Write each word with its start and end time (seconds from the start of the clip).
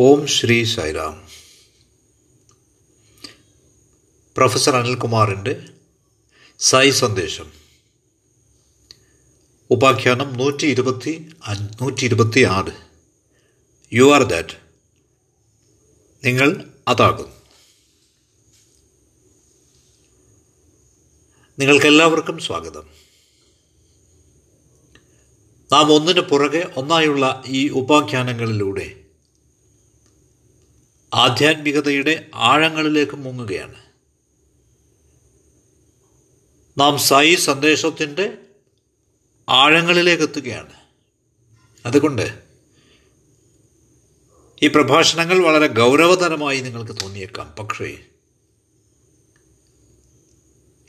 ഓം 0.00 0.26
Shri 0.26 0.64
Sairam 0.64 1.28
professor 4.36 4.76
അനിൽകുമാറിന്റെ 4.76 5.66
സായി 6.58 6.90
സന്ദേശം. 6.90 7.52
ഉപാഖ്യാനം 9.70 10.34
നൂറ്റി 10.34 10.66
ഇരുപത്തി 10.66 11.32
നൂറ്റി 11.48 12.04
ഇരുപത്തി 12.04 12.40
ആറ് 12.40 12.72
യു 13.92 14.14
ആർ 14.14 14.22
ദാറ്റ് 14.22 14.56
നിങ്ങൾ 16.24 16.70
അതാകും. 16.88 17.32
നിങ്ങൾക്കെല്ലാവർക്കും 21.58 22.38
സ്വാഗതം. 22.38 22.88
നാം 25.72 25.92
ഒന്നിനു 25.92 26.20
പുറകെ 26.20 26.72
ഒന്നായുള്ള 26.76 27.42
ഈ 27.46 27.68
ഉപാഖ്യാനങ്ങളിലൂടെ 27.68 28.97
ആധ്യാത്മികതയുടെ 31.14 32.30
ആഴങ്ങളിലേക്ക് 32.34 33.16
മുങ്ങുകയാണ്. 33.16 33.74
നാം 36.78 36.98
സായി 36.98 37.34
സന്ദേശത്തിന്റെ 37.34 38.38
ആഴങ്ങളിലേക്ക് 39.48 40.22
എത്തുകയാണ്. 40.22 40.72
അതുകൊണ്ട് 41.86 42.42
ഈ 44.62 44.68
പ്രഭാഷണങ്ങൾ 44.68 45.38
വളരെ 45.38 45.66
ഗൗരവതരമായി 45.66 46.60
നിങ്ങൾക്ക് 46.60 47.00
തോന്നിയേക്കാം. 47.02 47.52
പക്ഷേ 47.52 48.04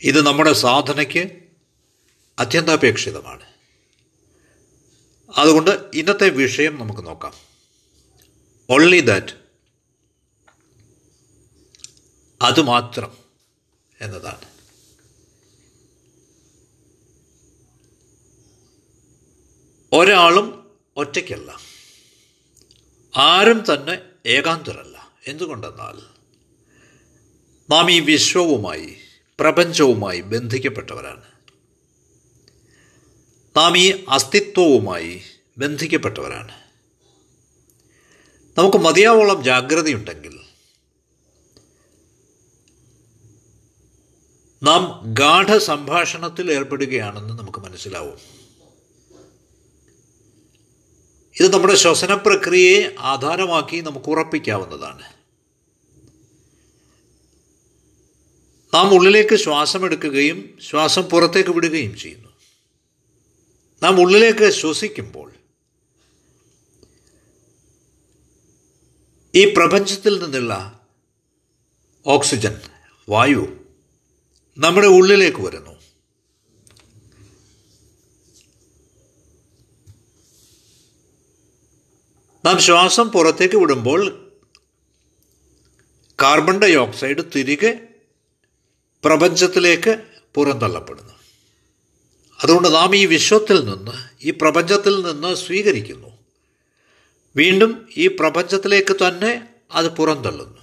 ഇത് 0.03 0.25
നമ്മുടെ 0.25 0.53
സാധനയ്ക്ക് 0.53 1.29
അത്യന്താപേക്ഷിതമാണ്. 2.39 3.45
അതുകൊണ്ട് 5.37 5.71
ഇന്നത്തെ 5.93 6.29
വിഷയം 6.29 6.75
നമുക്ക് 6.75 7.05
നോക്കാം. 7.05 7.33
ഓൺലി 8.69 8.99
ദാറ്റ് 8.99 9.38
അതുമാത്രം 12.41 13.17
എന്നതാണ്. 14.01 14.59
ഒരാളും 19.91 20.71
ഒറ്റയ്ക്കല്ല. 20.97 21.57
ആരും 23.17 23.63
തന്നെ 23.73 24.01
ഏകാന്തരല്ല. 24.25 25.11
എന്തുകൊണ്ടെന്നാൽ 25.27 26.19
നാം 27.69 27.91
ഈ 27.91 27.99
വിശ്വവുമായി 27.99 28.97
പ്രപഞ്ചവുമായി 29.39 30.21
ബന്ധിക്കപ്പെട്ടവരാണ്. 30.21 31.23
നാം 33.57 33.77
ഈ 33.77 34.05
അസ്തിത്വവുമായി 34.09 35.21
ബന്ധിക്കപ്പെട്ടവരാണ്. 35.57 36.59
നമുക്ക് 38.57 38.77
മതിയാവോളം 38.77 39.43
ജാഗ്രതയുണ്ടെങ്കിൽ 39.43 40.38
നാം 44.63 45.01
ഗാഠ 45.05 45.57
സംഭാഷണത്തിൽ 45.57 46.51
ഏർപ്പെടുകയാണെന്ന് 46.51 47.39
നമുക്ക് 47.39 47.59
മനസ്സിലാവും. 47.59 48.19
ഇത് 51.39 51.53
നമ്മുടെ 51.53 51.75
ശ്വസന 51.75 52.13
പ്രക്രിയയെ 52.13 52.95
ആധാരമാക്കി 52.99 53.81
നമുക്ക് 53.81 54.05
ഉറപ്പിക്കാവുന്നതാണ്. 54.05 55.19
നാം 58.73 58.93
ഉള്ളിലേക്ക് 58.93 59.35
ശ്വാസം 59.35 59.85
എടുക്കുകയും 59.85 60.57
ശ്വാസം 60.61 61.01
പുറത്തേക്ക് 61.01 61.49
വിടുകയും 61.49 61.97
ചെയ്യുന്നു. 61.97 62.29
നാം 63.83 64.01
ഉള്ളിലേക്ക് 64.01 64.49
ശ്വസിക്കുമ്പോൾ 64.49 65.31
ഈ 69.35 69.53
പ്രപഞ്ചത്തിൽ 69.53 70.23
നിന്നുള്ള 70.23 70.79
ഓക്സിജൻ 72.05 72.61
വായു 73.09 73.58
നമ്മുടെ 74.59 74.87
ഉള്ളിലേക്ക് 74.87 75.37
വരുന്നു. 75.37 75.71
നാം 82.45 82.59
ശ്വാസം 82.59 83.09
പുറത്തേക്ക് 83.09 83.55
വിടുമ്പോൾ 83.55 84.31
കാർബൺ 86.21 86.59
ഡൈ 86.59 86.75
ഓക്സൈഡ് 86.75 87.23
തിരികെ 87.35 87.87
പ്രപഞ്ചത്തിലേക്ക് 89.03 90.03
പുറന്തള്ളപ്പെടുന്നു. 90.35 91.13
അതുകൊണ്ട് 92.39 92.67
നാം 92.67 92.95
ഈ 92.95 93.05
വിശ്വത്തിൽ 93.05 93.65
നിന്ന് 93.65 93.91
ഈ 94.23 94.31
പ്രപഞ്ചത്തിൽ 94.31 95.05
നിന്ന് 95.05 95.35
സ്വീകരിക്കുന്നു. 95.35 96.17
വീണ്ടും 97.35 97.89
ഈ 97.97 98.07
പ്രപഞ്ചത്തിലേക്ക് 98.07 98.95
തന്നെ 99.07 99.49
അത് 99.71 99.87
പുറന്തള്ളുന്നു 99.87 100.57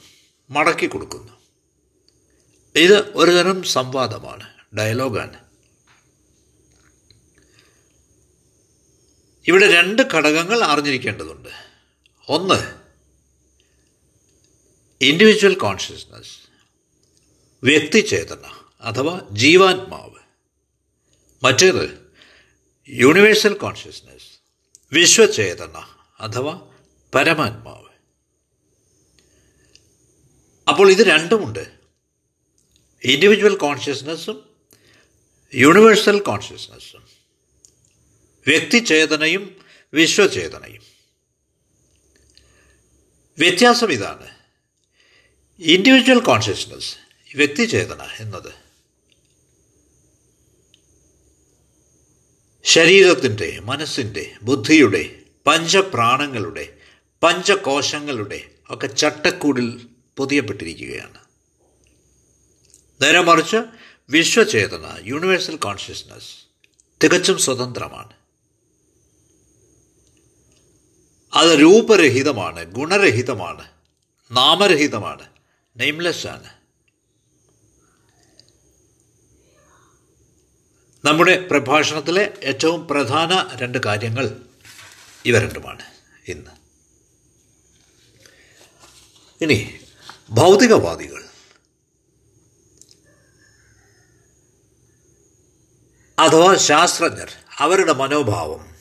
മടക്കി 0.51 0.87
കൊടുക്കുന്നു. 0.87 1.36
ഇത് 2.77 3.13
ഒരുതരം 3.17 3.63
സംവാദമാണ് 3.63 4.55
ഡയലോഗാണ് 4.79 5.45
ഇവിടെ 9.47 9.73
രണ്ട് 9.75 10.03
ഘടകങ്ങൾ 10.03 10.65
അറിഞ്ഞിരിക്കേണ്ടതുണ്ട്. 10.65 11.49
ഒന്ന് 12.29 12.77
ഇൻഡിവിജ്വൽ 15.01 15.59
കോൺഷ്യസ്നസ് 15.59 16.39
വ്യക്തിചേതന 17.63 18.61
അഥവാ 18.81 19.21
ജീവാത്മാവ്. 19.33 20.15
മറ്റേത് 21.43 22.13
യൂണിവേഴ്സൽ 22.89 23.55
കോൺഷ്യസ്നസ് 23.55 24.39
വിശ്വചേതന 24.93 25.87
അഥവാ 26.21 26.69
പരമാത്മാവ്. 27.15 27.87
അപ്പോൾ 30.69 30.91
ഇത് 30.91 31.07
രണ്ടുമുണ്ട്. 31.07 31.76
ഇൻഡിവിജ്വൽ 33.03 33.57
കോൺഷ്യസ്നസ്സും 33.57 34.39
യൂണിവേഴ്സൽ 35.53 36.23
കോൺഷ്യസ്നസ്സും 36.23 37.03
വ്യക്തിചേതനയും 38.47 39.45
വിശ്വചേതനയും 39.93 40.85
വ്യത്യാസം 43.39 43.93
ഇതാണ് 43.93 44.29
ഇൻഡിവിജ്വൽ 45.61 46.21
കോൺഷ്യസ്നസ് 46.21 46.93
വ്യക്തിചേതന 47.31 48.03
എന്നത് 48.21 48.53
ശരീരത്തിന്റെ 52.65 53.61
മനസ്സിന്റെ 53.61 54.35
ബുദ്ധിയുടെ 54.43 55.03
പഞ്ചപ്രാണങ്ങളുടെ 55.47 56.65
പഞ്ചകോശങ്ങളുടെ 57.23 58.41
ഒക്കെ 58.71 58.87
ചട്ടക്കൂടിൽ 58.87 59.69
പൊതിയപ്പെട്ടിരിക്കുകയാണ് 60.17 61.26
നേരെ 63.03 63.21
മറിച്ച് 63.21 63.57
വിശ്വചേതന 64.11 64.97
യൂണിവേഴ്സൽ 65.03 65.57
കോൺഷ്യസ്നസ് 65.57 66.37
തികച്ചും 67.05 67.39
സ്വതന്ത്രമാണ്. 67.39 68.13
അത് 71.35 71.59
രൂപരഹിതമാണ് 71.61 72.65
ഗുണരഹിതമാണ് 72.65 73.69
നാമരഹിതമാണ് 74.31 75.27
നെയിംലെസ് 75.77 76.27
ആണ്. 76.27 76.49
നമ്മുടെ 81.05 81.49
പ്രഭാഷണത്തിലെ 81.49 82.35
ഏറ്റവും 82.43 82.89
പ്രധാന 82.89 83.57
രണ്ട് 83.57 83.79
കാര്യങ്ങൾ 83.87 84.41
ഇവ 85.25 85.39
രണ്ടുമാണ് 85.39 85.83
ഇന്ന്. 86.29 86.51
ഇനി 89.45 89.81
ഭൗതികവാദികൾ. 90.31 91.26
അഥവാ 96.19 96.57
ശാസ്ത്രജ്ഞർ? 96.57 97.33
അവരുടെ 97.59 97.93
മനോഭാവം. 97.93 98.77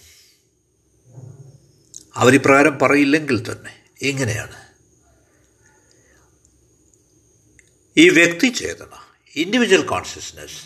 അവരിപ്രകാരം 2.15 2.79
പറയില്ലെങ്കിൽ 2.79 3.51
തന്നെ 3.51 3.83
ഇങ്ങനെയാണ്. 4.01 4.65
ഈ 7.97 8.09
വ്യക്തി 8.09 8.47
ചേതന 8.47 8.87
ഇൻഡിവിജ്വൽ 9.35 9.85
കോൺഷ്യസ്നസ് 9.85 10.63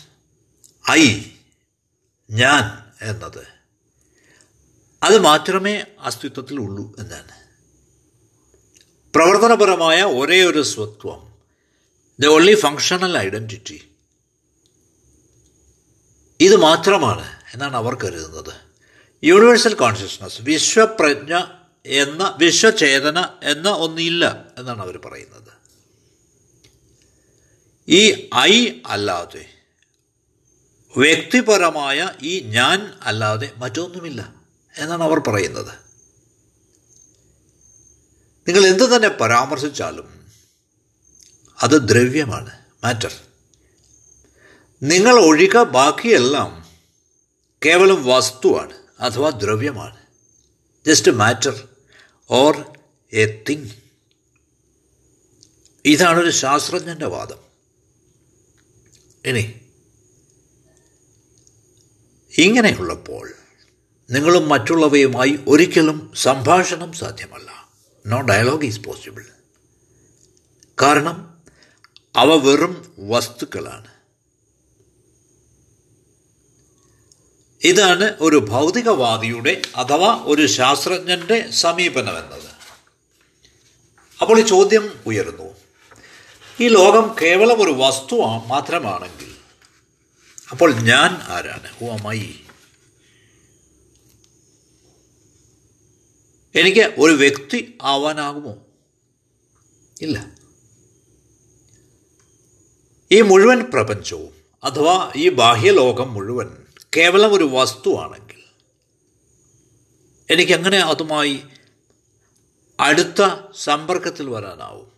ഐ 0.90 1.22
ഞാൻ 2.30 2.92
എന്നത് 3.10 3.46
അത് 5.02 5.18
മാത്രമേ 5.18 5.84
അസ്തിത്വത്തിൽ 6.00 6.60
ഉള്ളൂ 6.60 6.94
എന്നാണ്. 6.98 7.40
പ്രവർത്തനപരമായ 9.14 10.02
ഒരേ 10.02 10.44
ഒരു 10.44 10.62
സ്വത്വം 10.62 11.32
ദ 12.20 12.26
ഓൺലി 12.26 12.54
ഫങ്ഷണൽ 12.54 13.18
ഐഡന്റിറ്റി 13.18 13.89
ഇത് 16.40 16.56
മാത്രമാണ് 16.56 17.40
എന്നാണ് 17.52 17.76
അവർ 17.76 17.94
കരുതുന്നത്. 17.94 18.54
യൂണിവേഴ്സൽ 19.24 19.74
കോൺഷ്യസ്നസ് 19.74 20.42
വിശ്വപ്രജ്ഞ 20.42 21.44
എന്ന 21.86 22.34
വിശ്വചേതന 22.38 23.28
എന്ന 23.42 23.68
ഒന്നില്ല 23.68 24.46
എന്നാണ് 24.58 24.82
അവർ 24.82 24.96
പറയുന്നത്. 24.96 25.52
ഈ 27.88 28.30
ഐ 28.36 28.80
അല്ലാതെ 28.86 29.46
വ്യക്തിപരമായ 30.96 32.10
ഈ 32.22 32.40
ഞാൻ 32.40 32.92
അല്ലാതെ 33.02 33.52
മറ്റൊന്നുമില്ല 33.56 34.34
എന്നാണ് 34.78 35.02
അവർ 35.02 35.18
പറയുന്നത്. 35.18 35.74
നിങ്ങൾ 38.48 38.66
എന്ത് 38.66 38.96
തന്നെ 38.96 39.08
പരാമർശിച്ചാലും 39.08 40.28
അത് 41.62 41.88
ദ്രവ്യമാണ് 41.88 42.50
മാറ്റർ. 42.84 43.29
നിങ്ങൾ 44.82 45.20
ഒഴിക 45.20 45.62
ബാക്കിയെല്ലാം 45.62 46.68
കേവലം 47.66 48.06
വസ്തുവാണ് 48.06 48.74
അഥവാ 49.00 49.30
ദ്രവ്യമാണ്. 49.30 49.96
Just 50.86 51.10
matter 51.10 51.68
or 52.30 52.78
a 53.12 53.42
thing 53.48 53.70
ഇതാണൊരു 55.84 56.30
ശാസ്ത്രജ്ഞന്റെ 56.30 57.06
വാദം. 57.06 57.36
ഇനി 59.24 59.60
ഇങ്ങനെയുള്ളപ്പോൾ 62.38 63.32
നിങ്ങളും 64.10 64.48
മറ്റുള്ളവയുമായി 64.48 65.38
ഒരിക്കലും 65.48 66.12
സംഭാഷണം 66.14 66.92
സാധ്യമല്ല. 66.92 67.70
നോ 68.06 68.20
ഡയലോഗ് 68.20 68.64
ഈസ് 68.64 68.80
പോസിബിൾ 68.80 69.24
കാരണം 70.82 71.42
അവ 72.16 72.28
വെറും 72.34 72.94
വസ്തുക്കളാണ്. 72.98 73.99
ഇതാണ് 77.64 78.16
ഒരു 78.20 78.36
ഭൗതികവാദിയുടെ 78.36 79.62
അഥവാ 79.76 80.20
ഒരു 80.24 80.46
ശാസ്ത്രജ്ഞന്റെ 80.46 81.50
സമീപനം 81.50 82.18
എന്നത് 82.18 82.50
അപ്പോൾ 84.20 84.40
ഈ 84.40 84.42
ചോദ്യം 84.42 85.00
ഉയരുന്നു. 85.06 85.56
ഈ 86.60 86.68
ലോകം 86.68 87.16
കേവലം 87.22 87.62
ഒരു 87.62 87.70
വസ്തു 87.70 88.14
മാത്രമാണെങ്കിൽ 88.46 89.34
അപ്പോൾ 90.50 90.72
ഞാൻ 90.72 91.16
ആരാണ്? 91.22 91.68
ഹു 91.78 91.86
അമ്മായി 91.86 92.40
എനിക്ക് 96.54 96.94
ഒരു 96.98 97.12
വ്യക്തി 97.12 97.78
ആവാനാകുമോ? 97.82 98.56
ഇല്ല. 100.02 100.32
ഈ 103.12 103.20
മുഴുവൻ 103.20 103.60
പ്രപഞ്ചവും 103.60 104.32
അഥവാ 104.64 105.12
ഈ 105.16 105.28
ബാഹ്യലോകം 105.28 106.14
മുഴുവൻ 106.14 106.59
കേവലം 106.96 107.34
ഒരു 107.34 107.44
വസ്തുവാണെങ്കിൽ 107.44 108.42
എനിക്കെങ്ങനെ 110.30 110.78
അതുമായി 110.78 111.42
അടുത്ത 112.80 113.50
സമ്പർക്കത്തിൽ 113.56 114.30
വരാനാവും. 114.30 114.92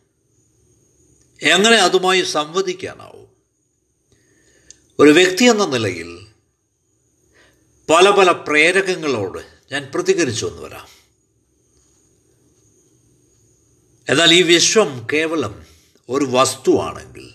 എങ്ങനെ 1.42 1.76
അതുമായി 1.76 2.22
സംവദിക്കാനാവും? 2.22 3.28
ഒരു 4.98 5.10
വ്യക്തി 5.10 5.44
എന്ന 5.44 5.66
നിലയിൽ 5.66 6.26
പല 7.90 8.10
പല 8.10 8.32
പ്രേരകങ്ങളോട് 8.32 9.58
ഞാൻ 9.72 9.90
പ്രതികരിച്ചു 9.94 10.46
എന്ന് 10.46 10.62
വരാം. 10.62 10.88
എന്നാൽ 14.08 14.34
ഈ 14.34 14.42
വിശ്വം 14.42 15.06
കേവലം 15.12 15.66
ഒരു 16.08 16.24
വസ്തുവാണെങ്കിൽ 16.24 17.34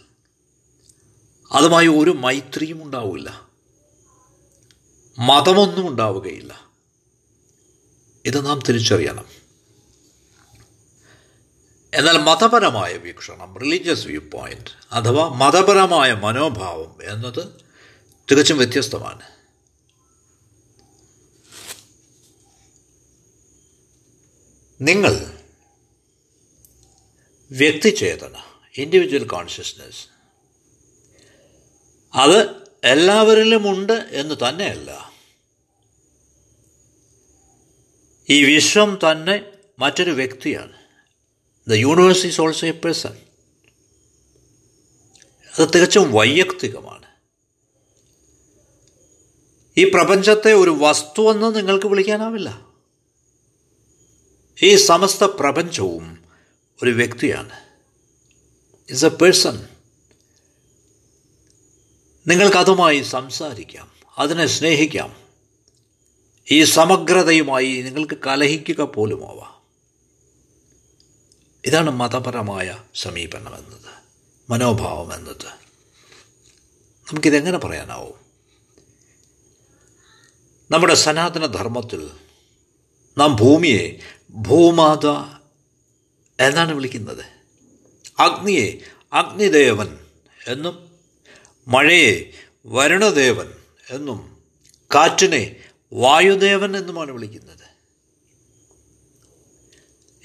അതുമായി 1.52 1.88
ഒരു 1.88 2.12
മൈത്രിയും 2.12 2.84
ഉണ്ടാവില്ല. 2.84 3.47
മതമൊന്നും 5.18 5.88
ഉണ്ടാവുകയില്ല. 5.88 6.72
ഇത് 8.26 8.46
നാം 8.46 8.60
തിരിച്ചറിയണം. 8.70 9.26
എന്നാൽ 11.94 12.18
മതപരമായ 12.18 12.94
വീക്ഷണം 12.94 13.58
റിലീജിയസ് 13.58 14.08
വ്യൂ 14.08 14.22
പോയിന്റ് 14.22 14.70
അഥവാ 14.92 15.28
മതപരമായ 15.28 16.14
മനോഭാവം 16.14 16.98
എന്നത് 17.04 17.48
തികച്ചും 18.32 18.58
വ്യത്യസ്തമാണ്. 18.58 19.22
നിങ്ങൾ 24.82 25.38
വ്യക്തിചേതന 27.52 28.36
ഇൻഡിവിജ്വൽ 28.76 29.28
കോൺഷ്യസ്നസ് 29.28 30.08
അത് 32.14 32.68
എല്ലാവരിലുമുണ്ട് 32.84 33.94
എന്ന് 33.94 34.36
തന്നെയല്ല 34.50 35.07
ഈ 38.30 38.44
വിശ്വം 38.44 39.00
തന്നെ 39.12 39.46
മറ്റൊരു 39.80 40.12
വ്യക്തിയാണ്. 40.12 40.74
The 41.70 41.74
universe 41.74 42.28
is 42.28 42.42
also 42.42 42.68
a 42.68 42.72
person 42.72 43.18
അത് 45.60 45.70
തികച്ചും 45.76 46.12
വൈയക്തികമാണ്. 46.12 47.06
ഈ 49.78 49.90
പ്രപഞ്ചത്തെ 49.90 50.54
ഒരു 50.54 50.70
വസ്തുവെന്ന് 50.70 51.56
നിങ്ങൾക്ക് 51.56 51.88
വിളിക്കാനാവില്ല. 51.88 52.68
ഈ 54.64 54.76
സമസ്ത 54.76 55.24
പ്രപഞ്ചവും 55.24 56.24
ഒരു 56.84 56.92
വ്യക്തിയാണ്. 56.92 57.60
ഇസ് 58.90 59.06
എ 59.06 59.10
പേഴ്സൺ 59.10 59.68
നിങ്ങൾക്കതുമായി 62.28 63.02
സംസാരിക്കാം. 63.02 63.92
അതിനെ 64.18 64.48
സ്നേഹിക്കാം. 64.48 65.27
ഈ 66.52 66.64
സമഗ്രതയുമായി 66.64 67.82
നിങ്ങൾക്ക് 67.82 68.18
കലഹിക്കുക 68.28 68.82
പോലുമാവാം. 68.82 69.62
ഇതാണ് 71.66 71.90
മതപരമായ 71.90 72.84
സമീപനം 72.96 73.56
എന്നത് 73.56 73.94
മനോഭാവം 74.50 75.14
എന്നത്. 75.14 75.46
നമുക്കിതെങ്ങനെ 77.10 77.58
പറയാനാവും? 77.58 78.20
നമ്മുടെ 80.72 80.94
സനാതന 80.94 81.46
ധർമ്മത്തിൽ 81.46 82.10
നാം 83.18 83.36
ഭൂമിയെ 83.36 84.00
ഭൂമാത 84.30 85.08
എന്നാണ് 86.48 86.72
വിളിക്കുന്നത്. 86.72 87.26
അഗ്നിയെ 88.20 88.78
അഗ്നിദേവൻ 89.14 89.98
എന്നും 90.48 90.92
മഴയെ 91.68 92.32
വരുണദേവൻ 92.66 93.54
എന്നും 93.90 94.38
കാറ്റിനെ 94.96 95.56
വായുദേവൻ 95.94 96.78
എന്നുമാണ് 96.78 97.12
വിളിക്കുന്നത്. 97.12 97.58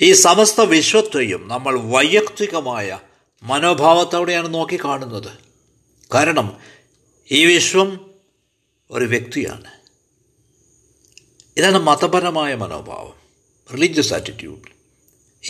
ഈ 0.00 0.12
സമസ്ത 0.12 0.60
വിശ്വത്തെയും 0.60 1.48
നമ്മൾ 1.48 1.80
വൈയക്തികമായ 1.80 3.00
മനോഭാവത്തോടെയാണ് 3.42 4.54
നോക്കിക്കാണുന്നത്. 4.54 5.38
കാരണം 6.14 6.60
ഈ 7.30 7.44
വിശ്വം 7.44 8.10
ഒരു 8.90 9.04
വ്യക്തിയാണ്. 9.04 9.70
ഇതാണ് 11.56 11.78
മതപരമായ 11.78 12.54
മനോഭാവം 12.54 13.14
റിലീജിയസ് 13.72 14.14
ആറ്റിറ്റ്യൂഡ് 14.14 14.72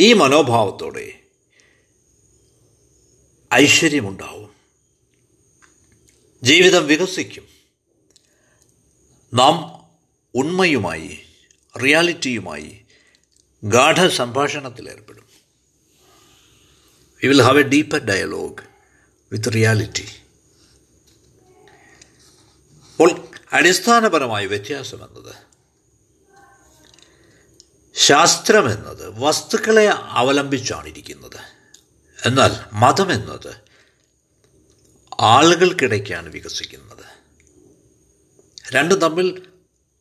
ഈ 0.03 0.13
മനോഭാവത്തോടെ 0.13 1.19
ഐശ്വര്യമുണ്ടാവും. 3.55 4.55
ജീവിതം 6.43 6.87
വികസിക്കും. 6.87 7.49
നാം 9.35 9.82
ഉണ്മയുമായി 10.37 11.25
റിയാലിറ്റിയുമായി 11.83 12.85
ഗാഠ 13.65 14.07
സംഭാഷണത്തിൽ 14.07 14.89
we 17.23 17.29
will 17.29 17.43
have 17.43 17.59
a 17.59 17.63
deeper 17.63 17.99
dialogue 17.99 18.63
with 19.33 19.53
reality 19.55 20.09
അപ്പോൾ 22.93 23.29
അടിസ്ഥാനപരമായ 23.53 24.47
വ്യത്യാസം 24.47 25.05
എന്നത് 25.05 25.35
ശാസ്ത്രം 27.95 28.73
എന്നത് 28.73 29.21
വസ്തുക്കളെ 29.21 29.87
അവലംബിച്ചാണ് 29.91 30.89
ഇരിക്കുന്നത് 30.89 31.41
എന്നാൽ 32.25 32.53
മതം 32.73 33.13
എന്നത് 33.13 33.63
ആളുകൾക്കിടയ്ക്കാണ് 35.21 36.29
വികസിക്കുന്നത്. 36.29 37.05
രണ്ടും 38.73 39.01
തമ്മിൽ 39.01 39.52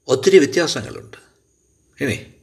ഒത്തിരി 0.07 0.37
വ്യത്യാസങ്ങളുണ്ട്. 0.37 1.17
ഇനി 2.03 2.33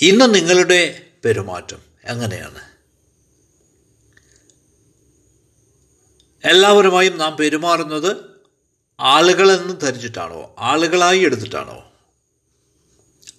ഇന്ന് 0.00 0.34
നിങ്ങളുടെ 0.34 1.06
പെരുമാറ്റം 1.24 1.78
എങ്ങനെയാണ്? 2.04 2.72
എല്ലാവരുമായും 6.44 7.18
നാം 7.18 7.36
പെരുമാറുന്നത് 7.36 8.16
ആളുകളെന്ന് 9.00 9.80
ധരിച്ചിട്ടാണോ? 9.80 10.54
ആളുകളായി 10.58 11.20
എടുത്തിട്ടാണോ? 11.20 11.92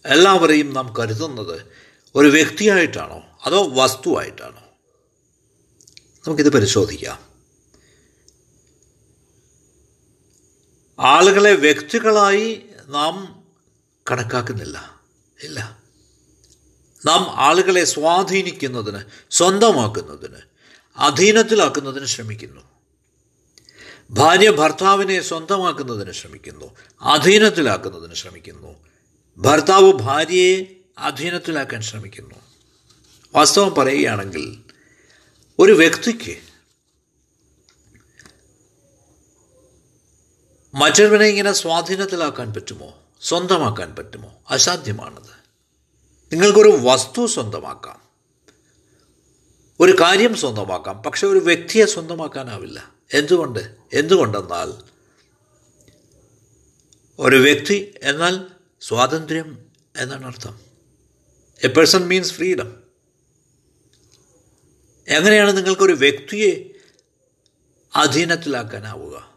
എല്ലാവരെയും 0.06 0.74
നാം 0.74 0.94
കരുതുന്നത് 1.00 1.62
ഒരു 2.16 2.28
വ്യക്തിയായിട്ടാണോ? 2.28 3.24
അതോ 3.46 3.70
വസ്തുവായിട്ടാണോ? 3.74 4.64
നമുക്കിത് 6.28 6.54
പരിശോധിക്കാം. 6.54 7.33
ആളുകളെ 11.00 11.54
വ്യക്തികളായി 11.54 12.66
നാം 12.88 13.44
കണക്കാക്കുന്നില്ല. 14.12 15.02
ഇല്ല. 15.44 15.78
നാം 17.06 17.28
ആളുകളെ 17.30 17.84
സ്വാധീനിക്കുന്നതിന് 17.84 19.00
സ്വന്തമാക്കുന്നതിന് 19.32 20.38
അധീനത്തിലാക്കുന്നതിന് 20.98 22.06
ശ്രമിക്കുന്നു. 22.06 22.62
ഭാര്യ 24.10 24.52
ഭർത്താവിനെ 24.52 25.22
സ്വന്തമാക്കുന്നതിന് 25.22 26.12
ശ്രമിക്കുന്നു 26.12 26.76
അധീനത്തിലാക്കുന്നതിന് 27.02 28.14
ശ്രമിക്കുന്നു. 28.14 28.76
ഭർത്താവ് 29.38 29.94
ഭാര്യയെ 29.94 30.66
അധീനത്തിലാക്കാൻ 30.98 31.82
ശ്രമിക്കുന്നു. 31.82 32.36
വാസ്തവം 33.34 33.76
പറയുകയാണെങ്കിൽ 33.76 34.58
ഒരു 35.60 35.72
വ്യക്തിക്ക് 35.72 36.53
മറ്റൊരുവനെ 40.74 41.26
ഇങ്ങനെ 41.26 41.52
സ്വാധീനത്തിലാക്കാൻ 41.52 42.54
പറ്റുമോ? 42.54 43.04
സ്വന്തമാക്കാൻ 43.22 43.96
പറ്റുമോ? 43.96 44.36
അസാധ്യമാണത്. 44.50 45.44
നിങ്ങൾക്കൊരു 46.32 46.78
വസ്തു 46.82 47.26
സ്വന്തമാക്കാം. 47.26 48.02
ഒരു 49.80 49.96
കാര്യം 50.00 50.36
സ്വന്തമാക്കാം 50.36 51.04
പക്ഷെ 51.04 51.28
ഒരു 51.28 51.40
വ്യക്തിയെ 51.40 51.86
സ്വന്തമാക്കാനാവില്ല. 51.86 52.92
എന്തുകൊണ്ട്? 53.14 53.76
എന്തുകൊണ്ടെന്നാൽ 53.94 54.74
ഒരു 57.20 57.36
വ്യക്തി 57.36 57.94
എന്നാൽ 58.04 58.48
സ്വാതന്ത്ര്യം 58.82 59.66
എന്നാണ് 59.98 60.26
അർത്ഥം. 60.26 60.60
A 61.64 61.68
person 61.68 62.08
means 62.08 62.34
freedom. 62.34 62.84
എങ്ങനെയാണ് 65.08 65.58
നിങ്ങൾക്കൊരു 65.58 65.94
വ്യക്തിയെ 65.94 66.70
അധീനത്തിലാക്കാനാവുക? 67.96 69.33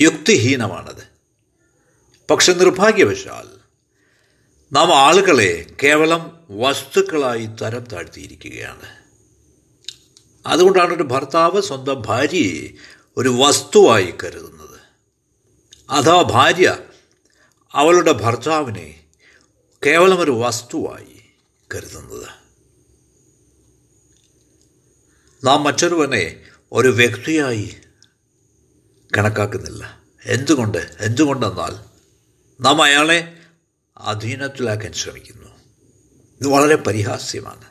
യുക്തിഹീനമാണത്. 0.00 1.10
പക്ഷെ 2.30 2.52
നിർഭാഗ്യവശാൽ 2.52 3.48
നാം 4.72 4.94
ആളുകളെ 4.94 5.66
കേവലം 5.82 6.38
വസ്തുക്കളായി 6.50 7.46
തരം 7.46 7.84
താഴ്ത്തിയിരിക്കുകയാണ്. 7.84 9.00
അതുകൊണ്ടാണ് 10.46 10.94
ഒരു 10.94 11.02
ഭർത്താവ് 11.02 11.62
സ്വന്തം 11.62 12.02
ഭാര്യയെ 12.06 12.68
ഒരു 13.16 13.28
വസ്തുവായി 13.28 14.14
കരുതുന്നത്. 14.24 14.80
അഥവാ 15.90 16.22
ഭാര്യ 16.22 16.78
അവളുടെ 17.72 18.12
ഭർത്താവിനെ 18.12 19.04
കേവലം 19.86 20.20
ഒരു 20.20 20.30
വസ്തുവായി 20.30 21.20
കരുതുന്നത്. 21.74 22.28
നാം 25.46 25.64
മറ്റൊരുവനെ 25.64 26.42
ഒരു 26.72 26.88
വ്യക്തിയായി 26.88 27.76
കണക്കാക്കുന്നില്ല. 29.16 30.02
എന്തുകൊണ്ട്? 30.24 30.96
എന്തുകൊണ്ടെന്നാൽ 31.00 31.84
നാം 32.62 32.82
അയാളെ 32.82 33.36
അധീനത്തിലാക്കാൻ 33.96 34.92
ശ്രമിക്കുന്നു. 34.92 35.48
ഇത് 36.40 36.46
വളരെ 36.46 36.76
പരിഹാസ്യമാണ്. 36.76 37.64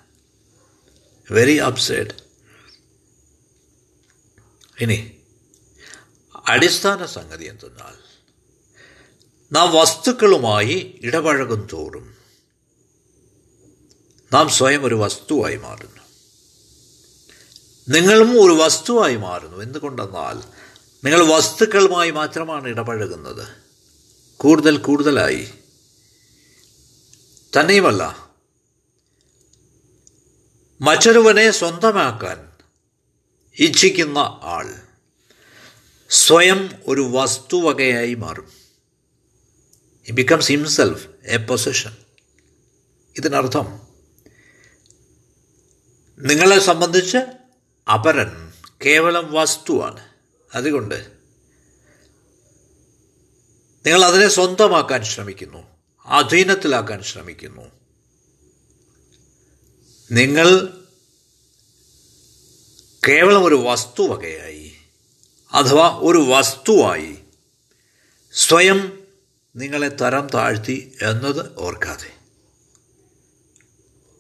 വെരി 1.33 1.55
അപ്സൈഡ് 1.55 2.29
ഇനി 4.79 5.17
അടിസ്ഥാന 6.47 7.05
സംഗതി 7.05 7.45
എന്തെന്നാൽ 7.45 7.93
നാം 9.51 9.73
വസ്തുക്കളുമായി 9.73 10.99
ഇടപഴകും 11.01 11.67
തോറും 11.73 12.17
നാം 14.33 14.49
സ്വയം 14.49 14.85
ഒരു 14.85 14.95
വസ്തുവായി 14.95 15.55
മാറുന്നു. 15.55 16.01
നിങ്ങളും 17.89 18.31
ഒരു 18.31 18.63
വസ്തുവായി 18.63 19.15
മാറുന്നു. 19.15 19.57
എന്തുകൊണ്ടെന്നാൽ 19.57 20.68
നിങ്ങൾ 21.03 21.25
വസ്തുക്കളുമായി 21.25 22.11
മാത്രമാണ് 22.11 22.67
ഇടപഴകുന്നത്. 22.67 23.47
കൂടുതൽ 24.37 24.77
കൂടുതലായി. 24.77 25.53
തന്നെയുമല്ല. 27.59 28.31
മറ്റൊരുവനെ 30.81 31.51
സ്വന്തമാക്കാൻ 31.51 32.51
ഇച്ഛിക്കുന്ന 33.59 34.17
ആൾ 34.43 34.75
സ്വയം 36.09 36.69
ഒരു 36.87 37.01
വസ്തുവകയായി 37.01 38.13
മാറും. 38.13 38.51
He 40.07 40.11
becomes 40.11 40.49
himself 40.49 41.07
a 41.23 41.37
position 41.37 41.97
ഇതിനർത്ഥം 43.17 43.79
നിങ്ങളെ 46.19 46.59
സംബന്ധിച്ച് 46.59 47.17
അപരൻ 47.93 48.53
കേവലം 48.85 49.33
വസ്തുവാണ്. 49.33 50.08
അതുകൊണ്ട് 50.55 51.11
നിങ്ങൾ 53.85 54.05
അതിനെ 54.05 54.27
സ്വന്തമാക്കാൻ 54.27 55.03
ശ്രമിക്കുന്നു 55.03 55.67
അധീനത്തിലാക്കാൻ 56.05 57.03
ശ്രമിക്കുന്നു. 57.03 57.71
നിങ്ങൾ 60.11 60.73
കേവലം 63.07 63.45
ഒരു 63.45 63.55
വസ്തുവകയായി 63.55 64.71
അഥവാ 65.53 65.99
ഒരു 66.01 66.17
വസ്തുവായി 66.17 67.17
സ്വയം 68.33 69.07
നിങ്ങളെ 69.55 69.87
തരം 69.87 70.27
താഴ്ത്തി 70.33 70.97
എന്നത് 71.01 71.55
ഓർക്കാതെ. 71.57 72.13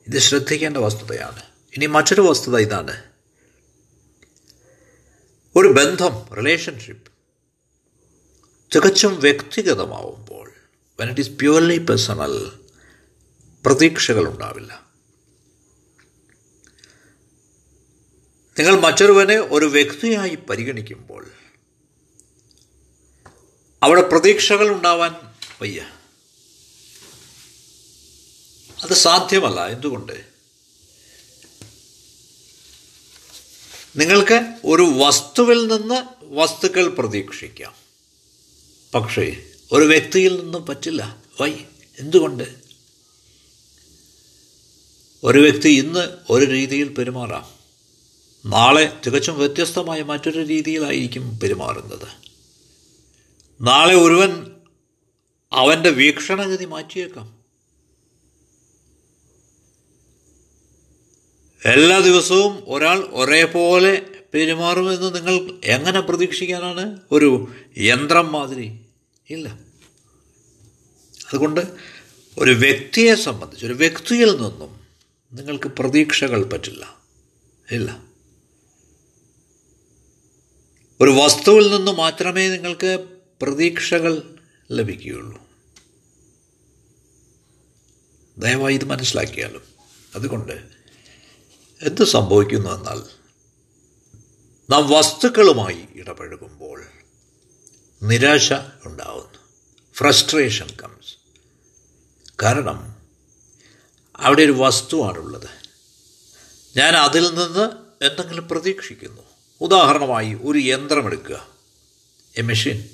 ഇത് 0.07 0.19
ശ്രദ്ധിക്കേണ്ട 0.19 0.77
വസ്തുതയാണ്. 0.77 1.43
ഇനി 1.75 1.85
മറ്റൊരു 1.85 2.21
വസ്തുത 2.21 2.57
ഇതാണ്. 2.57 3.08
ഒരു 5.55 5.67
ബന്ധം 5.67 6.35
റിലേഷൻഷിപ്പ് 6.35 7.11
തികച്ചും 8.75 9.19
വ്യക്തിഗതമാവുമ്പോൾ 9.19 10.51
when 10.99 11.09
it 11.09 11.21
is 11.21 11.29
purely 11.29 11.77
personal 11.77 12.51
പ്രതീക്ഷകളുണ്ടാവില്ല 13.65 14.89
നിങ്ങൾ 18.59 18.79
മറ്റൊരുവനെ 18.79 19.37
ഒരു 19.37 19.65
വ്യക്തിയായി 19.65 20.35
പരിഗണിക്കുമ്പോൾ 20.35 21.31
അവിടെ 23.83 24.01
പ്രതീക്ഷകൾ 24.01 24.69
ഉണ്ടാവാൻ 24.69 25.15
വയ്യ. 25.61 25.81
അത് 28.83 28.93
സാധ്യമല്ല. 28.93 29.67
എന്തുകൊണ്ട്? 29.67 30.28
നിങ്ങൾക്ക് 33.95 34.53
ഒരു 34.65 34.81
വസ്തുവിൽ 34.81 35.67
നിന്ന് 35.67 36.03
വസ്തുക്കൾ 36.23 36.87
പ്രതീക്ഷിക്കാം. 36.87 37.73
പക്ഷേ 38.93 39.43
ഒരു 39.71 39.85
വ്യക്തിയിൽ 39.85 40.39
നിന്നും 40.39 40.65
പറ്റില്ല. 40.65 41.23
വൈ 41.41 41.53
എന്തുകൊണ്ട്? 41.99 42.55
ഒരു 45.23 45.39
വ്യക്തി 45.39 45.69
ഇന്ന് 45.69 46.07
ഒരു 46.29 46.45
രീതിയിൽ 46.45 46.87
പെരുമാറാം. 46.87 47.49
നാളെ 48.45 49.01
തികച്ചും 49.05 49.39
വ്യത്യസ്തമായ 49.39 50.03
മറ്റൊരു 50.03 50.39
രീതിയിലായിരിക്കും 50.39 51.39
പെരുമാറുന്നത്. 51.39 52.07
നാളെ 53.61 53.95
ഒരുവൻ 53.95 54.51
അവന്റെ 55.53 55.89
വീക്ഷണഗതി 55.89 56.65
മാറ്റിയേക്കാം. 56.65 57.38
എല്ലാ 61.65 61.99
ദിവസവും 61.99 62.63
ഒരാൾ 62.67 62.99
ഒരേപോലെ 62.99 64.05
പെരുമാറുമെന്ന് 64.33 65.15
നിങ്ങൾ 65.15 65.59
എങ്ങനെ 65.63 65.99
പ്രതീക്ഷിക്കാനാണ്? 65.99 66.99
ഒരു 67.11 67.47
യന്ത്രം 67.77 68.31
മാതിരി. 68.31 68.79
ഇല്ല. 69.29 69.49
അതുകൊണ്ട് 71.29 71.61
ഒരു 72.37 72.51
വ്യക്തിയെ 72.51 73.15
സംബന്ധിച്ച് 73.15 73.65
ഒരു 73.65 73.73
വ്യക്തിയിൽ 73.73 74.31
നിന്നും 74.31 74.79
നിങ്ങൾക്ക് 75.33 75.67
പ്രതീക്ഷകൾ 75.67 76.43
പറ്റില്ല. 76.43 77.01
ഇല്ല. 77.71 78.03
ഒരു 81.01 81.09
വസ്തുവിൽ 81.09 81.75
നിന്ന് 81.75 81.91
മാത്രമേ 81.91 82.49
നിങ്ങൾക്ക് 82.49 83.05
പ്രതീക്ഷകൾ 83.41 84.21
ലഭിക്കുകയുള്ളൂ. 84.71 85.41
ദയവായി 88.37 88.75
ഇത് 88.75 88.85
മനസ്സിലാക്കിയാലും. 88.85 89.61
അതുകൊണ്ട് 90.15 90.78
എന്ത് 91.81 92.03
സംഭവിക്കുന്നു 92.03 92.69
എന്നാൽ 92.69 93.03
നാം 94.69 94.89
വസ്തുക്കളുമായി 94.89 95.87
ഇടപഴകുമ്പോൾ 95.95 96.83
നിരാശ 98.03 98.53
ഉണ്ടാവുന്നു. 98.85 99.39
ഫ്രസ്ട്രേഷൻ 99.93 100.67
കംസ് 100.83 101.15
കാരണം 102.43 102.95
അവിടെ 104.15 104.41
ഒരു 104.41 104.51
വസ്തുവാണുള്ളത്. 104.51 105.49
ഞാൻ 106.77 106.95
അതിൽ 106.95 107.35
നിന്ന് 107.35 107.69
എന്തെങ്കിലും 108.05 108.47
പ്രതീക്ഷിക്കുന്നു. 108.47 109.21
ഉദാഹരണമായി 109.61 110.37
ഒരു 110.41 110.59
യന്ത്രം 110.59 111.05
എടുക്കുക. 111.05 111.47
എ 112.37 112.41
മെഷീൻ 112.41 112.89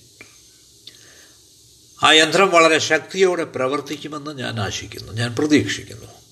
ആ 2.03 2.11
യന്ത്രം 2.11 2.49
വളരെ 2.49 2.79
ശക്തിയോടെ 2.79 3.43
പ്രവർത്തിക്കുമെന്ന് 3.43 4.31
ഞാൻ 4.31 4.59
ആശിക്കുന്നു. 4.59 5.11
ഞാൻ 5.11 5.35
പ്രതീക്ഷിക്കുന്നു. 5.35 6.24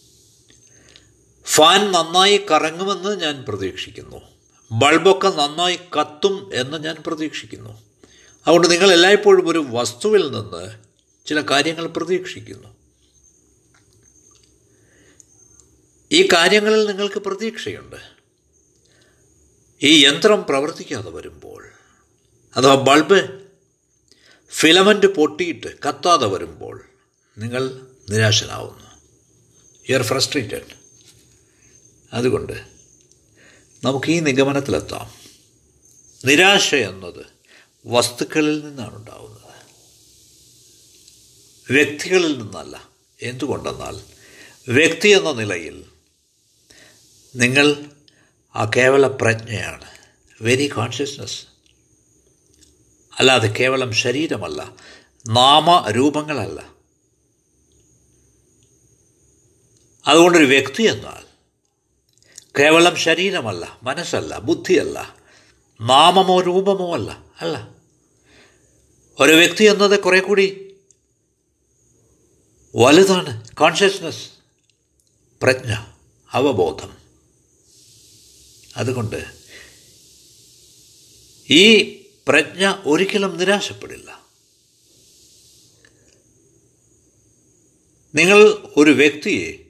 ഫാൻ 1.45 1.91
നന്നായി 1.91 2.45
കറങ്ങുമെന്ന് 2.51 3.21
ഞാൻ 3.21 3.45
പ്രതീക്ഷിക്കുന്നു. 3.47 4.17
ബൾബൊക്കെ 4.71 5.27
നന്നായി 5.27 5.75
കത്തും 5.75 6.51
എന്ന് 6.53 6.83
ഞാൻ 6.83 6.95
പ്രതീക്ഷിക്കുന്നു. 7.07 7.83
അതുകൊണ്ട് 8.47 8.71
നിങ്ങൾ 8.71 8.93
എല്ലായ്പ്പോഴും 8.93 9.49
ഒരു 9.49 9.65
വസ്തുവിൽ 9.69 10.31
നിന്ന് 10.31 10.79
ചില 11.25 11.41
കാര്യങ്ങൾ 11.41 11.87
പ്രതീക്ഷിക്കുന്നു. 11.87 12.75
ഈ 16.11 16.27
കാര്യങ്ങളിൽ 16.27 16.85
നിങ്ങൾക്ക് 16.85 17.19
പ്രതീക്ഷയുണ്ട്. 17.19 17.95
ഈ 19.81 20.05
യന്ത്രം 20.05 20.43
പ്രവർത്തിക്കാതെ 20.43 21.09
വരുമ്പോൾ 21.09 21.65
അഥവാ 22.55 22.75
ബൾബ് 22.75 23.39
ഫിലമെന്റ് 24.49 25.05
പൊട്ടിയിട്ട് 25.05 25.67
കത്താതെ 25.87 26.27
വരുമ്പോൾ 26.27 26.85
നിങ്ങൾ 27.37 27.79
നിരാശനാവുന്നു. 28.09 28.87
യു 29.89 29.97
ആർ 29.97 30.03
ഫ്രസ്ട്രേറ്റഡ് 30.03 30.82
അതുകൊണ്ട് 32.13 32.53
നമുക്ക് 33.83 34.11
ഈ 34.11 34.19
നിഗമനത്തിലെത്താം. 34.19 35.11
നിരാശ 36.25 36.75
എന്നത് 36.75 37.25
വസ്തുക്കളിൽ 37.85 38.65
നിന്നാണ് 38.65 38.95
ഉണ്ടാവുന്നത്. 38.95 39.43
വ്യക്തികളിൽ 41.73 42.37
നിന്നല്ല. 42.37 42.89
എന്തുകൊണ്ടെന്നാൽ 43.21 44.01
വ്യക്തി 44.67 45.09
എന്ന 45.09 45.31
നിലയിൽ 45.31 45.85
നിങ്ങൾ 47.35 47.85
ആ 48.55 48.71
കേവല 48.75 49.07
പ്രജ്ഞയാണ്. 49.07 49.85
വെരി 50.41 50.67
കോൺഷ്യസ്നസ് 50.67 51.45
അല്ലാതെ 53.19 53.47
കേവലം 53.47 53.93
ശരീരമല്ല. 53.93 54.73
നാമരൂപങ്ങളല്ല 55.27 56.73
അതുകൊണ്ടൊരു 60.07 60.45
വ്യക്തി 60.45 60.83
എന്നാൽ 60.83 61.32
കേവലം 62.59 62.95
ശരീരമല്ല 62.95 63.79
മനസ്സല്ല 63.83 64.39
ബുദ്ധിയല്ല 64.39 65.15
നാമമോ 65.81 66.41
രൂപമോ 66.41 66.93
അല്ല 66.93 67.25
അല്ല. 67.41 67.75
ഒരു 69.19 69.31
വ്യക്തി 69.31 69.63
എന്നത് 69.63 69.99
കുറെ 69.99 70.19
കൂടി 70.19 70.75
വലുതാണ്. 72.75 73.55
കോൺഷ്യസ്നസ് 73.55 74.29
പ്രജ്ഞ 75.41 75.85
അവബോധം. 76.31 76.97
അതുകൊണ്ട് 78.77 79.25
ഈ 81.49 81.93
പ്രജ്ഞ 82.27 82.73
ഒരിക്കലും 82.85 83.37
നിരാശപ്പെടില്ല. 83.37 84.23
നിങ്ങൾ 88.15 88.43
ഒരു 88.77 88.91
വ്യക്തിയെ 88.91 89.62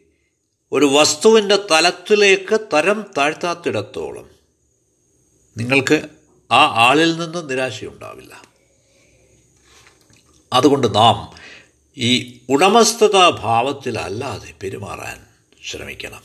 ഒരു 0.74 0.86
വസ്തുവിന്റെ 0.86 1.56
തലത്തിലേക്ക് 1.72 2.60
തരം 2.74 3.06
താഴ്ത്താത്തിടത്തോളം 3.18 4.30
നിങ്ങൾക്ക് 5.58 6.03
ആ 6.51 6.88
ആളിൽ 6.88 7.18
നിന്ന് 7.18 7.50
നിരാശയുണ്ടാവില്ല. 7.50 8.42
അതുകൊണ്ട് 10.53 10.96
നാം 10.96 11.34
ഈ 11.98 12.42
ഉടമസ്ഥതാ 12.50 13.30
ഭാവത്തിലല്ലാതെ 13.30 14.53
പെരുമാറാൻ 14.63 15.25
ശ്രമിക്കണം. 15.65 16.24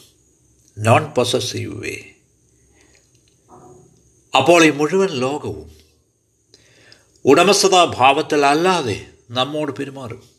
നോൺ 0.78 1.04
പൊസസീവ് 1.04 1.82
വേ 1.82 1.96
അപ്പോൾ 4.36 4.64
ഈ 4.64 4.70
മുഴുവൻ 4.70 5.08
ലോകവും 5.08 5.76
ഉടമസ്ഥതാ 7.24 7.84
ഭാവത്തിലല്ലാതെ 7.84 9.06
നമ്മോട് 9.30 9.72
പെരുമാറും. 9.72 10.37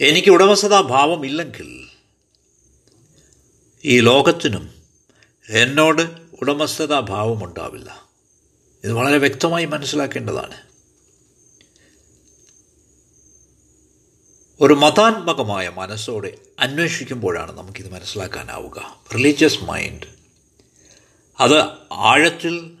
എനിക്ക് 0.00 0.28
ഉടമസ്ഥതാ 0.28 0.80
ഭാവം 0.80 1.26
ഇല്ലെങ്കിൽ 1.26 1.88
ഈ 3.84 4.00
ലോകത്തിനും 4.00 4.82
എന്നോട് 5.48 6.02
ഉടമസ്ഥതാ 6.40 7.00
ഭാവം 7.00 7.44
ഉണ്ടാവില്ല 7.44 8.08
ഇത് 8.84 8.92
വളരെ 8.92 9.18
വ്യക്തമായി 9.18 9.64
മനസ്സിലാക്കേണ്ടതാണ്. 9.64 10.68
ഒരു 14.60 14.74
മതാത്മകമായ 14.74 15.68
മനസ്സോടെ 15.68 16.38
അന്വേഷിക്കുമ്പോഴാണ് 16.58 17.58
നമുക്കിത് 17.58 17.92
മനസ്സിലാക്കാനാവുക. 17.92 19.04
റിലീജിയസ് 19.14 19.64
മൈൻഡ് 19.64 20.06
അത് 21.40 21.62
ആഴത്തിൽ 21.92 22.78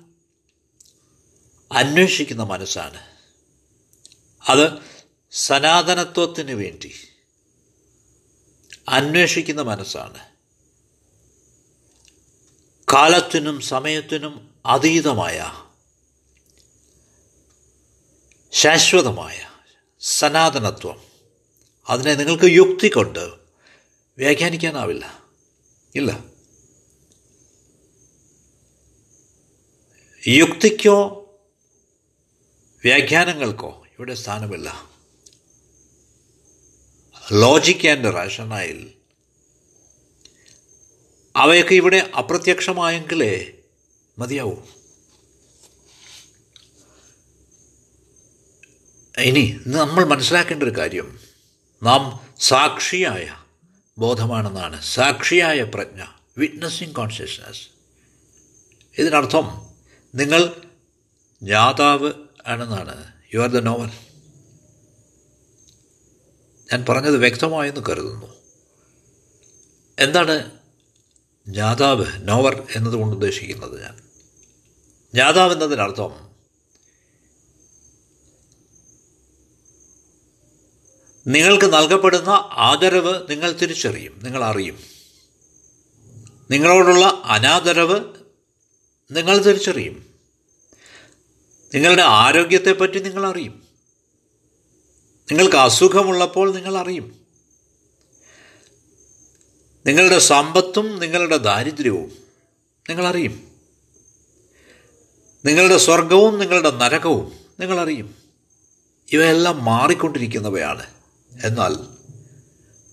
അന്വേഷിക്കുന്ന 1.72 2.42
മനസ്സാണ്. 2.42 3.00
അത് 4.50 4.98
സനാതനത്വത്തിന് 5.30 6.52
വേണ്ടി 6.52 7.07
അന്വേഷിക്കുന്ന 8.88 9.62
മനസ്സാണ്. 9.62 10.18
കാലത്തിനും 12.92 13.60
സമയത്തിനും 13.60 14.54
അതീതമായ 14.66 15.52
ശാശ്വതമായ 18.52 19.40
സനാതനത്വം. 20.00 21.02
അതിനെ 21.88 22.14
നിങ്ങൾക്ക് 22.14 22.44
യുക്തി 22.44 22.88
കൊണ്ട് 22.88 23.32
വ്യാഖ്യാനിക്കാനാവില്ല. 24.18 25.22
ഇല്ല. 25.94 26.24
യുക്തിക്കോ 30.28 31.24
വ്യാഖ്യാനങ്ങൾക്കോ 32.84 33.86
ഇവിടെ 33.92 34.14
സ്ഥാനമില്ല. 34.14 34.97
ലോജിക് 37.32 37.88
ആൻഡ് 37.88 38.14
റാഷനായിൽ 38.14 38.92
അവയൊക്കെ 41.36 41.74
ഇവിടെ 41.74 42.10
അപ്രത്യക്ഷമായെങ്കിലേ 42.18 43.52
മതിയാവൂ. 44.18 44.54
ഇനി 49.18 49.60
നമ്മൾ 49.66 50.04
മനസ്സിലാക്കേണ്ട 50.04 50.62
ഒരു 50.62 50.70
കാര്യം. 50.70 51.20
നാം 51.82 52.34
സാക്ഷിയായ 52.40 53.36
ബോധമാണെന്നാണ്. 53.98 54.82
സാക്ഷിയായ 54.82 55.62
പ്രജ്ഞ 55.62 56.04
വിറ്റ്നസ്സിങ് 56.38 56.94
കോൺഷ്യസ്നസ് 56.94 57.68
ഇതിനർത്ഥം 58.98 59.66
നിങ്ങൾ 60.14 60.62
ജ്ഞാതാവ് 61.42 62.12
ആണെന്നാണ്. 62.46 63.12
യു 63.34 63.40
ആർ 63.40 63.48
ദ 63.48 63.58
നോവൽ 63.58 64.07
ഞാൻ 66.72 66.84
പറഞ്ഞത് 66.88 67.16
വ്യക്തമായെന്ന് 67.16 67.80
കരുതുന്നു. 67.88 68.34
എന്താണ് 69.98 70.50
ജ്ഞാതാവ് 71.48 72.06
നോവർ 72.18 72.66
എന്നതുകൊണ്ട് 72.76 73.16
ഉദ്ദേശിക്കുന്നത് 73.16 73.82
ഞാൻ? 73.82 73.96
ജ്ഞാതാവ് 75.14 75.52
എന്നതിനർത്ഥം 75.52 76.28
നിങ്ങൾക്ക് 81.26 81.72
നൽകപ്പെടുന്ന 81.72 82.28
ആദരവ് 82.52 83.30
നിങ്ങൾ 83.30 83.52
തിരിച്ചറിയും 83.52 84.20
നിങ്ങൾ 84.24 84.44
അറിയും. 84.44 84.78
നിങ്ങളോടുള്ള 86.50 87.22
അനാദരവ് 87.24 88.14
നിങ്ങൾ 89.10 89.38
തിരിച്ചറിയും. 89.38 90.14
നിങ്ങളുടെ 91.74 92.02
ആരോഗ്യത്തെപ്പറ്റി 92.02 92.98
നിങ്ങൾ 92.98 93.26
അറിയും. 93.26 93.67
നിങ്ങൾക്ക് 95.30 95.56
അസുഖമുള്ളപ്പോൾ 95.56 96.54
നിങ്ങൾ 96.54 96.76
അറിയും. 96.76 97.18
നിങ്ങളുടെ 99.86 100.18
സമ്പത്തും 100.18 100.98
നിങ്ങളുടെ 100.98 101.36
ദാരിദ്ര്യവും 101.36 102.18
നിങ്ങളറിയും 102.90 103.52
നിങ്ങളുടെ 105.44 105.76
സ്വർഗവും 105.76 106.38
നിങ്ങളുടെ 106.38 106.70
നരകവും 106.70 107.38
നിങ്ങളറിയും 107.60 108.14
ഇവയെല്ലാം 109.12 109.64
മാറിക്കൊണ്ടിരിക്കുന്നവയാണ്. 109.64 110.86
എന്നാൽ 111.44 111.76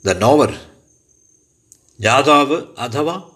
ദ 0.06 0.10
നോവർ 0.10 0.71
ജാതാവ് 2.00 2.62
അഥവാ 2.78 3.32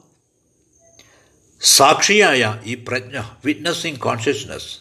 സാക്ഷിയായ 1.61 2.61
ഈ 2.65 2.75
പ്രജ്ഞ 2.75 3.23
വിറ്റ്നസ്സിങ് 3.45 3.97
കോൺഷ്യസ്നസ് 3.97 4.77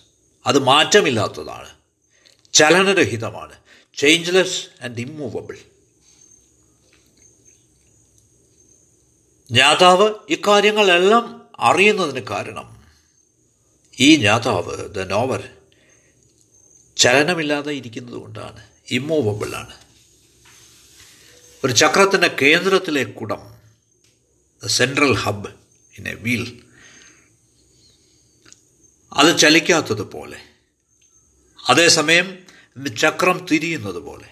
അത് 0.47 0.59
മാറ്റമില്ലാത്തതാണ്. 0.59 1.69
ചലനരഹിതമാണ്. 2.53 3.53
ചേഞ്ച്ലെസ് 3.99 4.83
ആൻഡ് 4.83 5.01
ഇമ്മൂവബിൾ 5.01 5.59
ജ്ഞാതാവ് 9.51 10.15
ഇക്കാര്യങ്ങളെല്ലാം 10.31 11.51
അറിയുന്നതിന് 11.59 12.27
കാരണം. 12.31 12.85
ഈ 14.01 14.17
ജ്ഞാതാവ് 14.17 14.89
ദ 14.89 14.99
നോവർ 14.99 15.51
ചലനമില്ലാതെ 16.97 17.71
ഇരിക്കുന്നത് 17.71 18.15
കൊണ്ടാണ് 18.15 18.69
ഇമ്മൂവബിളാണ് 18.91 19.75
ഒരു 21.65 21.73
ചക്രത്തിന്റെ 21.73 22.29
കേന്ദ്രത്തിലെ 22.43 23.05
കുടം 23.05 23.59
the 24.63 24.67
central 24.67 25.15
hub 25.15 25.49
in 25.99 26.09
a 26.09 26.15
wheel 26.15 26.65
അത് 29.13 29.39
ചലിക്കാത്തതുപോലെ. 29.39 30.39
അതേസമയം 31.71 32.38
ചക്രം 32.87 33.47
തിരിയുന്നത് 33.47 33.97
പോലെ 33.97 34.29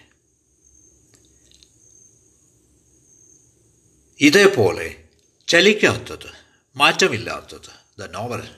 ഇതേപോലെ 4.21 5.05
ചലിക്കാത്തത് 5.49 6.31
മാറ്റമില്ലാത്തത് 6.77 8.01
ദ 8.01 8.03
നോവൽ. 8.03 8.49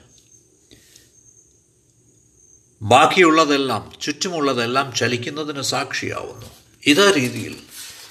ബാക്കിയുള്ളതെല്ലാം 2.81 3.93
ചുറ്റുമുള്ളതെല്ലാം 4.01 4.95
ചലിക്കുന്നതിന് 4.95 5.61
സാക്ഷിയാവുന്നു. 5.61 6.45
ഇതേ 6.85 7.11
രീതിയിൽ 7.11 7.63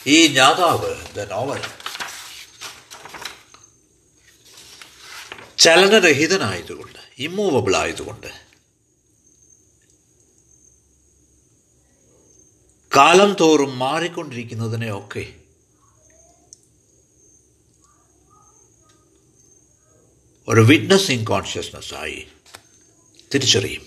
ഈ 0.07 0.27
ജ്ഞാതാവ് 0.27 1.14
ദ 1.14 1.21
നോവൽ. 1.21 1.62
ചലനരഹിതനായതുകൊണ്ട് 5.59 6.99
ഇമ്മൂവബിൾ 7.19 7.77
ആയതുകൊണ്ട് 7.77 8.47
കാലം 12.98 13.37
തോറും 13.40 13.78
മാറിക്കൊണ്ടിരിക്കുന്നതിനെയൊക്കെ 13.78 15.34
ഒരു 20.48 20.61
വിറ്റ്നസ്സിങ് 20.61 21.26
കോൺഷ്യസ്നസ്സായി 21.26 22.26
തിരിച്ചറിയും. 23.34 23.87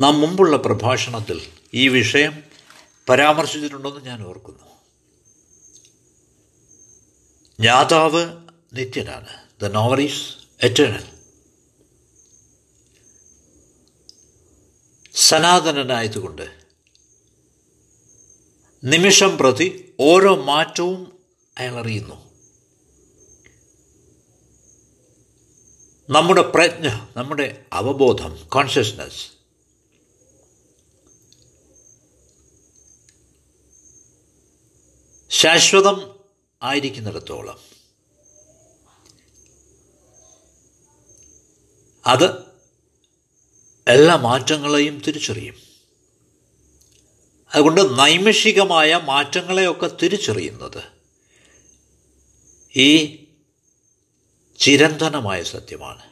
നാം 0.00 0.20
മുമ്പുള്ള 0.20 0.56
പ്രഭാഷണത്തിൽ 0.56 1.52
ഈ 1.74 1.88
വിഷയം 1.88 2.44
പരാമർശിച്ചിട്ടുണ്ടെന്ന് 3.08 4.00
ഞാൻ 4.00 4.22
ഓർക്കുന്നു. 4.22 4.64
ജ്ഞാതാവ് 7.60 8.46
നിത്യനാണ്. 8.72 9.60
ദ 9.60 9.64
നോവറീസ് 9.64 10.36
എറ്റേണൽ 10.62 11.15
സനാതനനായതുകൊണ്ട്. 15.16 16.66
നിമിഷം 18.84 19.36
പ്രതി 19.36 19.94
ഓരോ 20.00 20.36
മാറ്റവും 20.36 21.18
അയാൾ 21.58 21.74
അറിയുന്നു 21.74 22.26
നമ്മുടെ 26.10 26.42
പ്രജ്ഞ 26.42 26.88
നമ്മുടെ 27.16 27.64
അവബോധം 27.72 28.48
കോൺഷ്യസ്നസ് 28.48 29.36
ശാശ്വതം 35.30 36.20
ആയിരിക്കുന്നിടത്തോളം. 36.62 37.58
അത് 42.06 42.45
എല്ലാ 43.88 44.16
മാറ്റങ്ങളെയും 44.16 45.02
തിരിച്ചറിയും. 45.06 45.54
അതുകൊണ്ട് 47.54 47.98
നൈമിഷികമായ 47.98 49.00
മാറ്റങ്ങളെയൊക്കെ 49.04 49.90
തിരിച്ചറിയുന്നത് 50.02 50.82
ഈ 52.76 53.22
ചിരന്തനമായ 54.58 55.42
സത്യമാണ്. 55.42 56.02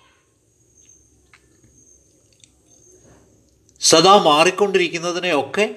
സദാ 3.81 4.17
മാറിക്കൊണ്ടിരിക്കുന്നതിനെയൊക്കെ 4.17 5.77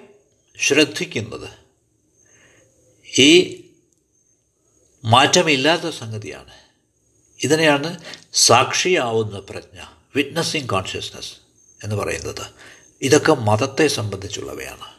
ശ്രദ്ധിക്കുന്നത് 0.60 1.50
ഈ 3.20 3.64
മാറ്റമില്ലാത്ത 5.06 5.96
സംഗതിയാണ്. 5.96 6.54
ഇതിനെയാണ് 7.44 8.00
സാക്ഷിയാവുന്ന 8.34 9.40
പ്രജ്ഞ 9.40 9.82
വിറ്റ്നസ്സിങ് 10.16 10.70
കോൺഷ്യസ്നസ് 10.70 11.47
എന്ന് 11.84 11.96
പറയുന്നത്. 11.96 12.46
ഇതൊക്കെ 13.02 13.34
മതത്തെ 13.34 13.88
സംബന്ധിച്ചുള്ളവയാണ്. 13.88 14.98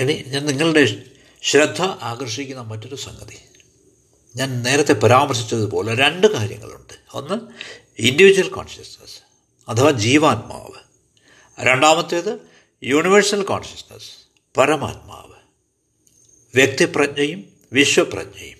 ഇനി 0.00 0.24
ഞാൻ 0.26 0.46
നിങ്ങളുടെ 0.46 1.04
ശ്രദ്ധ 1.42 1.82
ആകർഷിക്കുന്ന 1.82 2.60
മറ്റൊരു 2.60 2.94
സംഗതി. 2.94 3.38
ഞാൻ 4.36 4.62
നേരത്തെ 4.62 4.92
പരാമർശിച്ചതുപോലെ 4.92 5.94
രണ്ട് 5.94 6.26
കാര്യങ്ങളുണ്ട്. 6.26 6.92
ഒന്ന് 7.14 7.34
ഇൻഡിവിജ്വൽ 7.98 8.48
കോൺഷ്യസ്നസ് 8.48 9.20
അഥവാ 9.70 9.90
ജീവാത്മാവ്. 9.90 10.86
രണ്ടാമത്തേത് 11.60 12.38
യൂണിവേഴ്സൽ 12.84 13.42
കോൺഷ്യസ്നസ് 13.42 14.10
പരമാത്മാവ്. 14.58 15.36
വ്യക്തിപ്രജ്ഞയും 16.54 17.56
വിശ്വപ്രജ്ഞയും. 17.72 18.58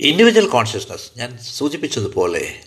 ഇൻഡിവിജ്വൽ 0.00 0.48
കോൺഷ്യസ്നസ് 0.48 1.10
ഞാൻ 1.16 1.38
സൂചിപ്പിച്ചതുപോലെ 1.38 2.64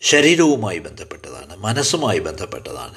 ശരീരവുമായി 0.00 0.78
ബന്ധപ്പെട്ടതാണ് 0.78 1.56
മനസ്സുമായി 1.56 2.18
ബന്ധപ്പെട്ടതാണ് 2.18 2.94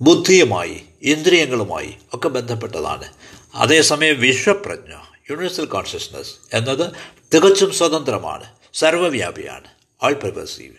ബുദ്ധിയുമായി 0.00 0.84
ഇന്ദ്രിയങ്ങളുമായി 1.02 1.96
ഒക്കെ 2.14 2.28
ബന്ധപ്പെട്ടതാണ്. 2.28 3.14
അതേസമയം 3.54 4.20
വിശ്വപ്രജ്ഞ 4.20 4.92
യൂണിവേഴ്സൽ 5.30 5.64
കോൺഷ്യസ്നസ് 5.64 6.34
എന്നത് 6.52 6.92
തികച്ചും 7.34 7.72
സ്വതന്ത്രമാണ് 7.72 8.54
സർവവ്യാപിയാണ് 8.74 9.66
ആൾ 10.02 10.14
പെർവസീവ് 10.14 10.76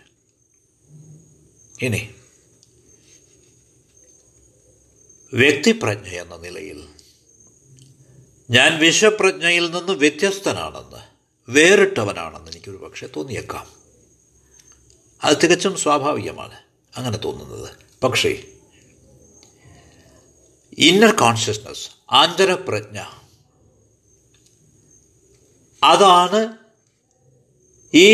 ഇനി 1.82 2.10
വ്യക്തിപ്രജ്ഞ 5.34 6.08
എന്ന 6.08 6.38
നിലയിൽ 6.38 6.88
ഞാൻ 8.50 8.80
വിശ്വപ്രജ്ഞയിൽ 8.80 9.72
നിന്ന് 9.72 9.94
വ്യത്യസ്തനാണെന്ന് 9.94 11.02
വേറിട്ടവനാണെന്ന് 11.52 12.52
എനിക്കൊരു 12.52 12.78
പക്ഷേ 12.78 13.08
തോന്നിയേക്കാം. 13.08 13.79
അത് 15.24 15.38
തികച്ചും 15.44 15.78
സ്വാഭാവികമാണ് 15.78 16.60
അങ്ങനെ 16.96 17.18
തോന്നുന്നത്. 17.18 17.70
പക്ഷേ 18.04 18.44
ഇന്നർ 20.78 21.16
കോൺഷ്യസ്നസ് 21.16 21.90
ആന്തരപ്രജ്ഞ 22.12 23.04
അതാണ് 25.84 26.58
ഈ 27.94 28.08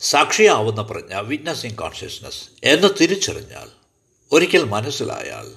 സാക്ഷിയാവുന്ന 0.00 0.82
പ്രജ്ഞ 0.82 1.14
വിറ്റ്നസിങ് 1.14 1.76
കോൺഷ്യസ്നസ് 1.76 2.48
എന്ന് 2.64 2.88
തിരിച്ചറിഞ്ഞാൽ 3.00 3.68
ഒരിക്കൽ 4.32 4.64
മനസ്സിലായാൽ 4.64 5.54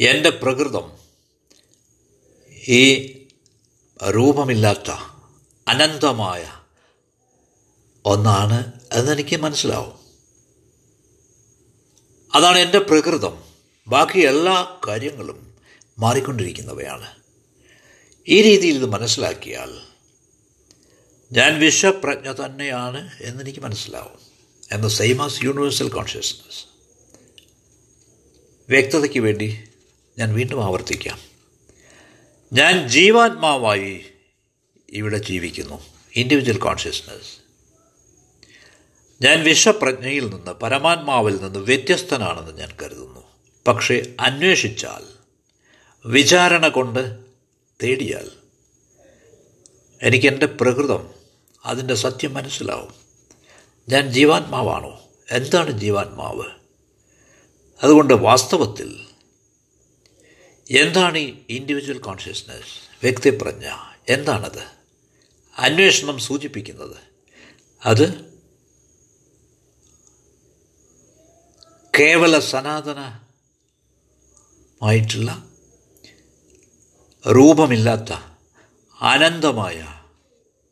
എന്റെ 0.00 0.30
പ്രകൃതം 0.30 0.92
ഈ 2.68 3.12
രൂപമില്ലാത്ത 4.10 4.90
അനന്തമായ 5.68 6.63
ഒന്നാണ് 8.04 8.72
എന്നെനിക്ക് 8.92 9.36
മനസ്സിലാവും. 9.36 9.98
അതാണ് 12.34 12.58
എന്റെ 12.58 12.78
പ്രകൃതം. 12.78 13.44
ബാക്കി 13.88 14.20
എല്ലാ 14.20 14.80
കാര്യങ്ങളും 14.88 15.54
മാറിക്കൊണ്ടിരിക്കുന്നവയാണ്. 15.98 17.10
ഈ 18.28 18.42
രീതിയിൽ 18.42 18.74
ഇത് 18.74 18.86
മനസ്സിലാക്കിയാൽ 18.86 19.80
ഞാൻ 21.32 21.60
വിശ്വപ്രജ്ഞ 21.60 22.32
തന്നെയാണ് 22.32 23.10
എന്നെനിക്ക് 23.20 23.60
മനസ്സിലാവും. 23.60 24.18
എന്ന 24.72 24.88
സെയിമാസ് 24.88 25.44
യൂണിവേഴ്സൽ 25.44 25.88
കോൺഷ്യസ്നസ് 25.88 26.64
വ്യക്തതയ്ക്ക് 28.68 29.18
വേണ്ടി 29.18 29.68
ഞാൻ 30.18 30.34
വീണ്ടും 30.34 30.64
ആവർത്തിക്കാം. 30.64 31.18
ഞാൻ 32.52 32.88
ജീവാത്മാവായി 32.88 34.04
ഇവിടെ 34.90 35.18
ജീവിക്കുന്നു. 35.18 35.82
ഇൻഡിവിജ്വൽ 36.14 36.58
കോൺഷ്യസ്നസ് 36.58 37.43
ഞാൻ 39.22 39.42
വിശ്വപ്രജ്ഞയിൽ 39.42 40.28
നിന്ന് 40.28 40.50
പരമാത്മാവിൽ 40.50 41.36
നിന്ന് 41.36 41.58
വ്യത്യസ്തനാണെന്ന് 41.58 42.52
ഞാൻ 42.52 42.76
കരുതുന്നു. 42.82 43.20
പക്ഷേ 43.68 44.14
അന്വേഷിച്ചാൽ 44.20 45.04
വിചാരണ 46.06 46.68
കൊണ്ട് 46.68 47.24
തേടിയാൽ 47.82 48.30
എനിക്കെന്റെ 50.02 50.46
പ്രകൃതം 50.46 51.10
അതിന്റെ 51.64 51.94
സത്യം 51.94 52.34
മനസ്സിലാവും. 52.34 52.94
ഞാൻ 53.88 54.08
ജീവാത്മാവാണോ? 54.08 55.02
എന്താണ് 55.30 55.70
ജീവാത്മാവ്? 55.70 56.44
അതുകൊണ്ട് 57.82 58.14
വാസ്തവത്തിൽ 58.14 59.06
എന്താണ് 60.70 61.18
ഈ 61.18 61.34
ഇൻഡിവിജ്വൽ 61.48 61.98
കോൺഷ്യസ്നസ് 61.98 63.02
വ്യക്തിപ്രജ്ഞ? 63.02 63.70
എന്താണത്? 64.08 64.66
അന്വേഷണം 65.58 66.18
സൂചിപ്പിക്കുന്നത്. 66.18 66.96
അത് 67.84 68.33
കേവല 71.98 72.38
സനാതന 72.38 73.18
ആയിട്ടുള്ള 74.82 75.44
രൂപമില്ലാത്ത 77.28 78.12
അനന്തമായ 79.00 79.86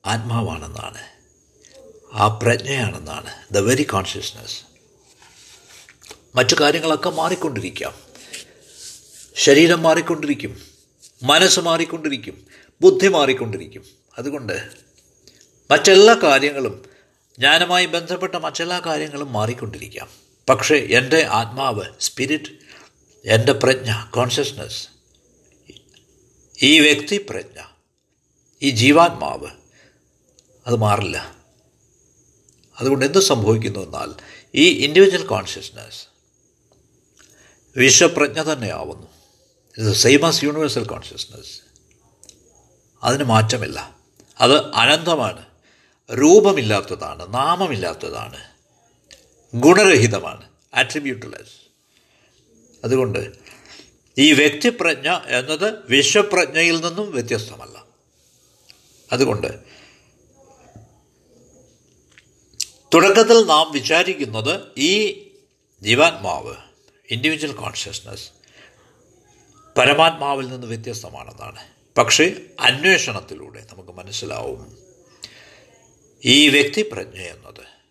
ആത്മാവാണെന്നാണ്. 0.06 1.02
ആ 2.12 2.28
പ്രജ്ഞയാണെന്നാണ്. 2.28 3.34
ദ 3.52 3.58
വെരി 3.58 3.82
കോൺഷ്യസ്നസ് 3.82 4.62
മറ്റു 6.34 6.56
കാര്യങ്ങളൊക്കെ 6.60 7.10
മാറിക്കൊണ്ടിരിക്കാം. 7.10 7.94
ശരീരം 9.36 9.82
മാറിക്കൊണ്ടിരിക്കും. 9.82 10.60
മനസ്സ് 11.22 11.60
മാറിക്കൊണ്ടിരിക്കും. 11.60 12.46
ബുദ്ധി 12.80 13.08
മാറിക്കൊണ്ടിരിക്കും. 13.08 13.84
അതുകൊണ്ട് 14.18 14.70
മറ്റെല്ലാ 15.70 16.14
കാര്യങ്ങളും 16.14 16.84
ജ്ഞാനമായി 17.38 17.86
ബന്ധപ്പെട്ട 17.86 18.34
മറ്റെല്ലാ 18.34 18.80
കാര്യങ്ങളും 18.80 19.32
മാറിക്കൊണ്ടിരിക്കാം. 19.32 20.21
പക്ഷേ 20.48 20.76
എന്റെ 20.76 21.24
ആത്മാവ് 21.24 21.82
സ്പിരിറ്റ് 22.00 22.50
എന്റെ 23.24 23.52
പ്രജ്ഞ 23.52 24.10
കോൺഷ്യസ്നസ് 24.10 24.88
ഈ 26.62 26.80
വ്യക്തി 26.80 27.26
പ്രജ്ഞ 27.30 27.62
ഈ 28.62 28.70
ജീവാത്മാവ് 28.70 29.46
അത് 30.66 30.76
മാറില്ല. 30.76 31.36
അതുകൊണ്ട് 32.80 33.04
എന്ത് 33.04 33.18
സംഭവിക്കുന്നു 33.18 33.80
എന്നാൽ 33.80 34.14
ഈ 34.54 34.84
ഇൻഡിവിജ്വൽ 34.84 35.26
കോൺഷ്യസ്നസ് 35.26 36.06
വിശ്വപ്രജ്ഞ 37.76 38.42
തന്നെയാവുന്നു. 38.42 39.06
ഇത് 39.78 39.92
സെയിമസ് 39.92 40.44
യൂണിവേഴ്സൽ 40.44 40.84
കോൺഷ്യസ്നസ് 40.84 41.60
അതിന് 43.02 43.24
മാറ്റമില്ല. 43.24 43.96
അത് 44.40 44.74
അനന്തമാണ്. 44.74 45.44
രൂപമില്ലാത്തതാണ് 46.12 47.34
നാമമില്ലാത്തതാണ്. 47.34 48.51
ഗുണരഹിതമാണ് 49.54 50.48
ആട്രിബ്യൂട്ട്ലെസ് 50.74 51.68
അതുകൊണ്ട് 52.84 53.32
ഈ 54.18 54.32
വ്യക്തിപ്രജ്ഞ 54.32 55.10
എന്നത് 55.26 55.86
വിശ്വപ്രജ്ഞയിൽ 55.88 56.80
നിന്നും 56.80 57.12
വ്യത്യസ്തമല്ല. 57.12 57.84
അതുകൊണ്ട് 59.12 59.46
തുടക്കത്തിൽ 62.94 63.44
നാം 63.44 63.72
വിചാരിക്കുന്നത് 63.72 64.60
ഈ 64.78 65.12
ജീവാത്മാവ് 65.82 66.54
ഇൻഡിവിജ്വൽ 67.10 67.52
കോൺഷ്യസ്നസ് 67.52 68.30
പരമാത്മാവിൽ 69.76 70.48
നിന്ന് 70.48 70.66
വ്യത്യസ്തമാണെന്നാണ്. 70.66 71.68
പക്ഷേ 71.98 72.36
അന്വേഷണത്തിലൂടെ 72.60 73.66
നമുക്ക് 73.72 73.90
മനസ്സിലാവും 73.90 74.78
ഈ 76.24 76.48
വ്യക്തിപ്രജ്ഞ 76.48 77.18
എന്നത് 77.18 77.81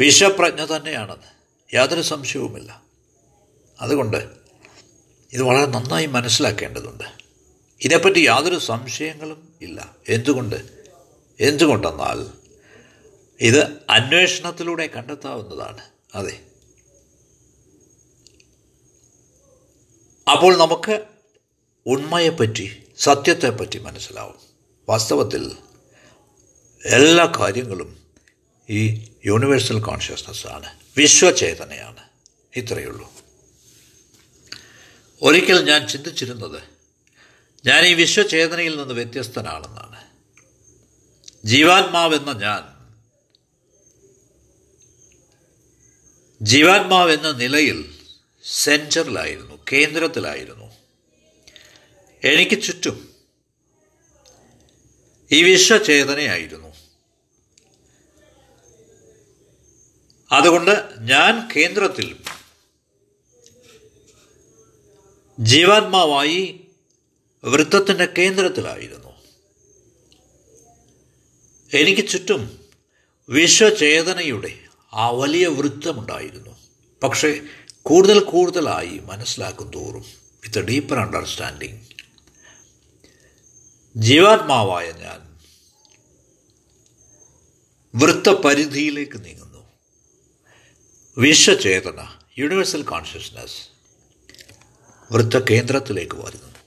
വിശ്വപ്രജ്ഞ 0.00 0.64
തന്നെയാണെന്ന് 0.64 1.26
യാതൊരു 1.74 2.00
സംശയവുമില്ല. 2.00 2.82
അതുകൊണ്ട് 3.80 4.30
ഇത് 5.32 5.42
വളരെ 5.42 5.66
നന്നായി 5.66 6.06
മനസ്സിലാക്കേണ്ടതുണ്ട്. 6.06 7.04
ഇതേപ്പറ്റി 7.80 8.18
യാതൊരു 8.18 8.58
സംശയങ്ങളും 8.58 9.54
ഇല്ല. 9.62 9.96
എന്തുകൊണ്ട്? 10.08 10.84
എന്തുകൊണ്ടെന്നാൽ 11.40 12.26
ഇത് 13.40 13.64
അന്വേഷണത്തിലൂടെ 13.90 14.86
കണ്ടെത്താവുന്നതാണ്. 14.86 15.80
അതെ. 16.14 16.40
അപ്പോൾ 20.32 20.56
നമുക്ക് 20.56 21.04
ഉണ്മയെപ്പറ്റി 21.86 22.82
സത്യത്തെപ്പറ്റി 22.98 23.78
മനസ്സിലാവും. 23.78 24.36
വാസ്തവത്തിൽ 24.88 25.56
എല്ലാ 26.84 27.32
കാര്യങ്ങളും 27.38 27.98
ഈ 28.70 29.13
യൂണിവേഴ്സൽ 29.26 29.80
കോൺഷ്യസ്നസ് 29.80 30.46
ആണ്. 30.46 30.78
വിശ്വചേതനയാണ്. 30.96 32.08
ഇത്രയേ 32.56 32.86
ഉള്ളൂ. 32.86 33.12
ഒരിക്കൽ 35.22 35.64
ഞാൻ 35.64 35.88
ചിന്തിച്ചിരുന്നത് 35.88 36.62
ഞാൻ 37.66 37.84
ഈ 37.84 37.94
വിശ്വചേതനയിൽ 37.94 38.78
നിന്ന് 38.78 38.94
വ്യത്യസ്തനാണെന്നാണ്. 38.94 40.04
ജീവാത്മാവെന്ന 41.46 42.32
ഞാൻ 42.32 42.74
ജീവാത്മാവെന്ന 46.42 47.30
നിലയിൽ 47.30 47.98
സെന്ററിലായിരുന്നു 48.44 49.58
കേന്ദ്രത്തിലായിരുന്നു. 49.72 50.72
എനിക്ക് 52.24 52.62
ചുറ്റും 52.62 53.14
ഈ 55.32 55.42
വിശ്വചേതനയായിരുന്നു. 55.42 56.73
അതുകൊണ്ട് 60.32 60.88
ഞാൻ 60.98 61.48
കേന്ദ്രത്തിൽ 61.56 62.16
ജീവാത്മാവായി 65.40 66.60
വൃത്തത്തിന്റെ 67.44 68.06
കേന്ദ്രത്തിലായിരുന്നു. 68.18 69.12
എനിക്ക് 71.72 72.08
ചുറ്റും 72.08 72.58
വിശ്വചേതനയുടെ 73.28 74.58
ആ 74.92 75.10
വലിയ 75.10 75.46
വൃത്തമുണ്ടായിരുന്നു. 75.46 76.56
പക്ഷേ 77.02 77.40
കൂടുതൽ 77.82 78.20
കൂടുതലായി 78.20 78.98
മനസ്സിലാക്കും 78.98 79.70
തോറും 79.70 80.04
വിത്ത് 80.44 80.58
ഡീപ്പർ 80.58 80.98
അണ്ടർസ്റ്റാൻഡിങ് 80.98 81.80
ജീവാത്മാവായ 83.96 84.92
ഞാൻ 84.92 85.38
വൃത്തപരിധിയിലേക്ക് 87.94 89.24
നീങ്ങുന്നു. 89.24 89.53
വിശ്വചേതന 91.18 92.18
യൂണിവേഴ്സൽ 92.38 92.82
കോൺഷ്യസ്നസ് 92.82 93.68
വൃത്തകേന്ദ്രത്തിലേക്ക് 95.12 96.14
വരുന്നു. 96.14 96.58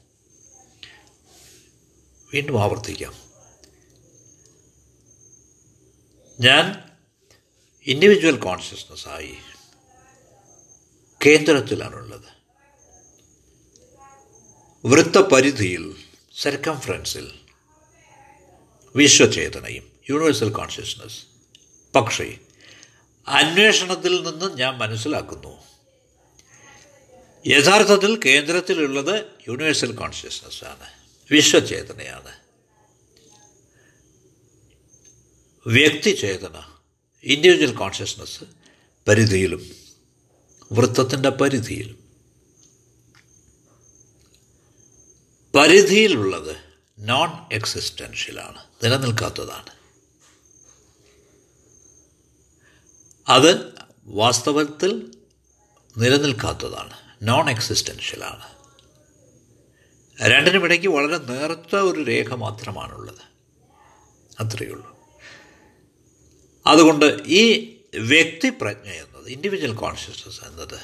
വീണ്ടും 2.33 2.63
ആവർത്തിക്കാം. 2.63 3.13
ഞാൻ 6.39 6.89
ഇൻഡിവിജ്വൽ 7.85 8.37
കോൺഷ്യസ്നസ് 8.37 9.07
ആയി 9.07 9.37
കേന്ദ്രത്തിലാണുള്ളത്. 11.25 12.37
വൃത്തപരിധിയിൽ 14.85 15.95
സർക്കംഫറൻസിൽ 16.35 17.39
വിശ്വചേതനയും 18.95 19.91
യൂണിവേഴ്സൽ 20.09 20.49
കോൺഷ്യസ്നസ് 20.49 21.25
പക്ഷേ 21.95 22.37
അന്വേഷണത്തിൽ 23.27 24.27
നിന്ന് 24.27 24.57
ഞാൻ 24.57 24.77
മനസ്സിലാക്കുന്നു. 24.77 25.63
യഥാർത്ഥത്തിൽ 27.47 28.19
കേന്ദ്രത്തിലുള്ളത് 28.25 29.25
യൂണിവേഴ്സൽ 29.47 29.91
കോൺഷ്യസ്നസ് 29.91 30.63
ആണ്. 30.63 30.89
വിശ്വചേതനയാണ്. 31.31 32.39
വ്യക്തിചേതന 35.67 36.61
ഇൻഡിവിജ്വൽ 37.23 37.75
കോൺഷ്യസ്നസ് 37.75 38.43
പരിധിയിലും 39.07 39.75
വൃത്തത്തിന്റെ 40.71 41.29
പരിധിയിലും. 41.29 42.07
പരിധിയിലുള്ളത് 45.55 46.55
നോൺ 46.99 47.29
എക്സിസ്റ്റൻഷ്യലാണ് 47.51 48.63
നിലനിൽക്കാത്തതാണ്. 48.83 49.76
അത് 53.27 53.73
വാസ്തവത്തിൽ 54.05 55.17
നിലനിൽക്കാത്തതാണ്. 55.97 56.93
നോൺ 57.21 57.49
എക്സിസ്റ്റൻഷ്യലാണ് 57.49 58.43
രണ്ടിനുമിടയ്ക്ക് 60.21 60.87
വളരെ 60.87 61.17
നേർത്ത 61.17 61.75
ഒരു 61.75 62.03
രേഖ 62.03 62.33
മാത്രമാണുള്ളത്. 62.33 63.21
അത്രയേ 64.39 64.71
ഉള്ളൂ 64.71 64.97
അതുകൊണ്ട് 66.67 67.05
ഈ 67.25 67.73
വ്യക്തിപ്രജ്ഞ 67.95 68.89
എന്നത് 68.89 69.29
ഇൻഡിവിജ്വൽ 69.29 69.73
കോൺഷ്യസ്നസ് 69.73 70.41
എന്നത് 70.43 70.79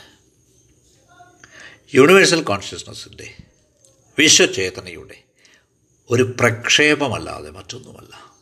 യൂണിവേഴ്സൽ 1.94 2.44
കോൺഷ്യസ്നസ്സിന്റെ 2.44 3.38
വിശ്വചേതനയുടെ 4.20 5.24
ഒരു 6.10 6.36
പ്രക്ഷേപമല്ലാതെ 6.40 7.50
മറ്റൊന്നുമല്ല. 7.50 8.36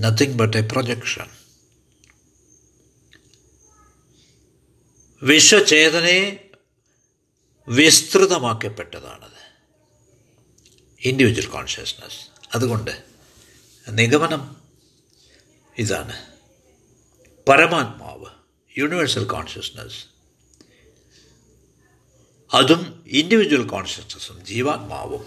നത്തിങ് 0.00 0.34
ബട്ട് 0.34 0.56
എ 0.56 0.60
പ്രൊജക്ഷൻ 0.60 1.26
വിശ്വചേതനയെ 5.22 6.50
വിസ്തൃതമാക്കപ്പെട്ടതാണത്. 7.68 9.40
ഇൻഡിവിജ്വൽ 11.00 11.46
കോൺഷ്യസ്നസ് 11.46 12.26
അതുകൊണ്ട് 12.54 13.04
നിഗമനം 13.88 14.56
ഇതാണ്. 15.78 16.26
പരമാത്മാവ് 17.48 18.26
യൂണിവേഴ്സൽ 18.78 19.24
കോൺഷ്യസ്നസ് 19.24 20.06
അതും 22.56 23.04
ഇൻഡിവിജ്വൽ 23.06 23.66
കോൺഷ്യസ്നസ്സും 23.66 24.44
ജീവാത്മാവും. 24.44 25.26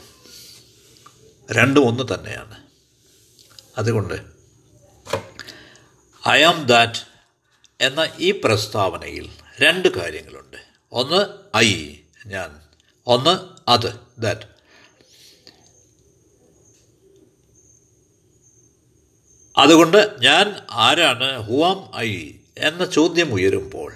രണ്ടും 1.51 1.87
ഒന്ന് 1.87 2.13
തന്നെയാണ്. 2.13 2.63
അതുകൊണ്ട് 3.77 4.13
ഐ 6.29 6.41
ആം 6.41 6.65
ദാറ്റ് 6.65 6.99
എന്ന 7.81 8.09
ഈ 8.19 8.31
പ്രസ്താവനയിൽ 8.31 9.42
രണ്ട് 9.61 9.87
കാര്യങ്ങളുണ്ട്. 9.87 10.57
ഒന്ന് 10.91 11.25
ഐ 11.57 11.95
ഞാൻ. 12.25 12.61
ഒന്ന് 13.07 13.47
അത് 13.67 13.99
ദാറ്റ് 14.17 14.53
അതുകൊണ്ട് 19.57 20.15
ഞാൻ 20.19 20.61
ആരാണ് 20.71 21.39
ഹു 21.39 21.63
ആം 21.65 21.91
ഐ 21.97 22.33
എന്ന 22.57 22.85
ചോദ്യം 22.85 23.33
ഉയരുമ്പോൾ 23.33 23.93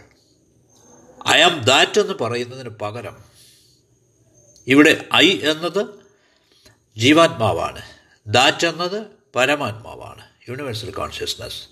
ഐ 1.30 1.42
ആം 1.42 1.62
ദാറ്റ് 1.62 2.00
എന്ന് 2.00 2.14
പറയുന്നതിന് 2.14 2.70
പകരം 2.70 3.24
ഇവിടെ 4.68 5.06
ഐ 5.16 5.40
എന്നത് 5.40 5.86
ജീവാത്മാവാണ്. 6.98 7.82
ദാറ്റ് 8.28 8.68
എന്നത് 8.68 9.08
പരമാത്മാവാണ്. 9.36 10.28
യൂണിവേഴ്സൽ 10.50 10.92
കോൺഷ്യസ്നസ് 10.92 11.70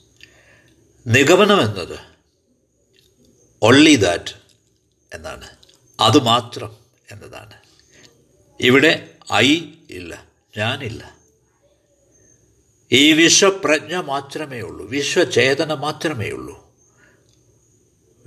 നിഗമനം 1.07 1.61
എന്നത് 1.61 2.14
ഒൺലി 3.65 3.95
ദാറ്റ് 3.95 4.33
എന്നാണ്. 5.13 5.47
അതുമാത്രം 5.99 6.77
എന്നതാണ്. 7.11 7.53
ഇവിടെ 8.59 9.17
ഐ 9.33 9.61
ഇല്ല 9.89 10.25
ഞാനില്ല. 10.57 11.17
ഈ 12.91 13.13
വിശ്വപ്രജ്ഞ 13.13 13.95
മാത്രമേ 13.95 14.61
ഉള്ളൂ 14.61 14.85
വിശ്വചേതന 14.85 15.73
മാത്രമേ 15.73 16.29
ഉള്ളൂ. 16.29 16.73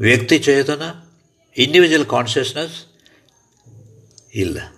വ്യക്തിചേതന 0.01 1.03
ഇൻഡിവിജ്വൽ 1.57 2.03
കോൺഷ്യസ്നസ് 2.03 2.85
ഇല്ല. 4.35 4.75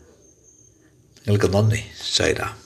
നിങ്ങൾക്ക് 1.28 1.54
നന്ദി 1.54 1.84
സൈറാം. 2.16 2.59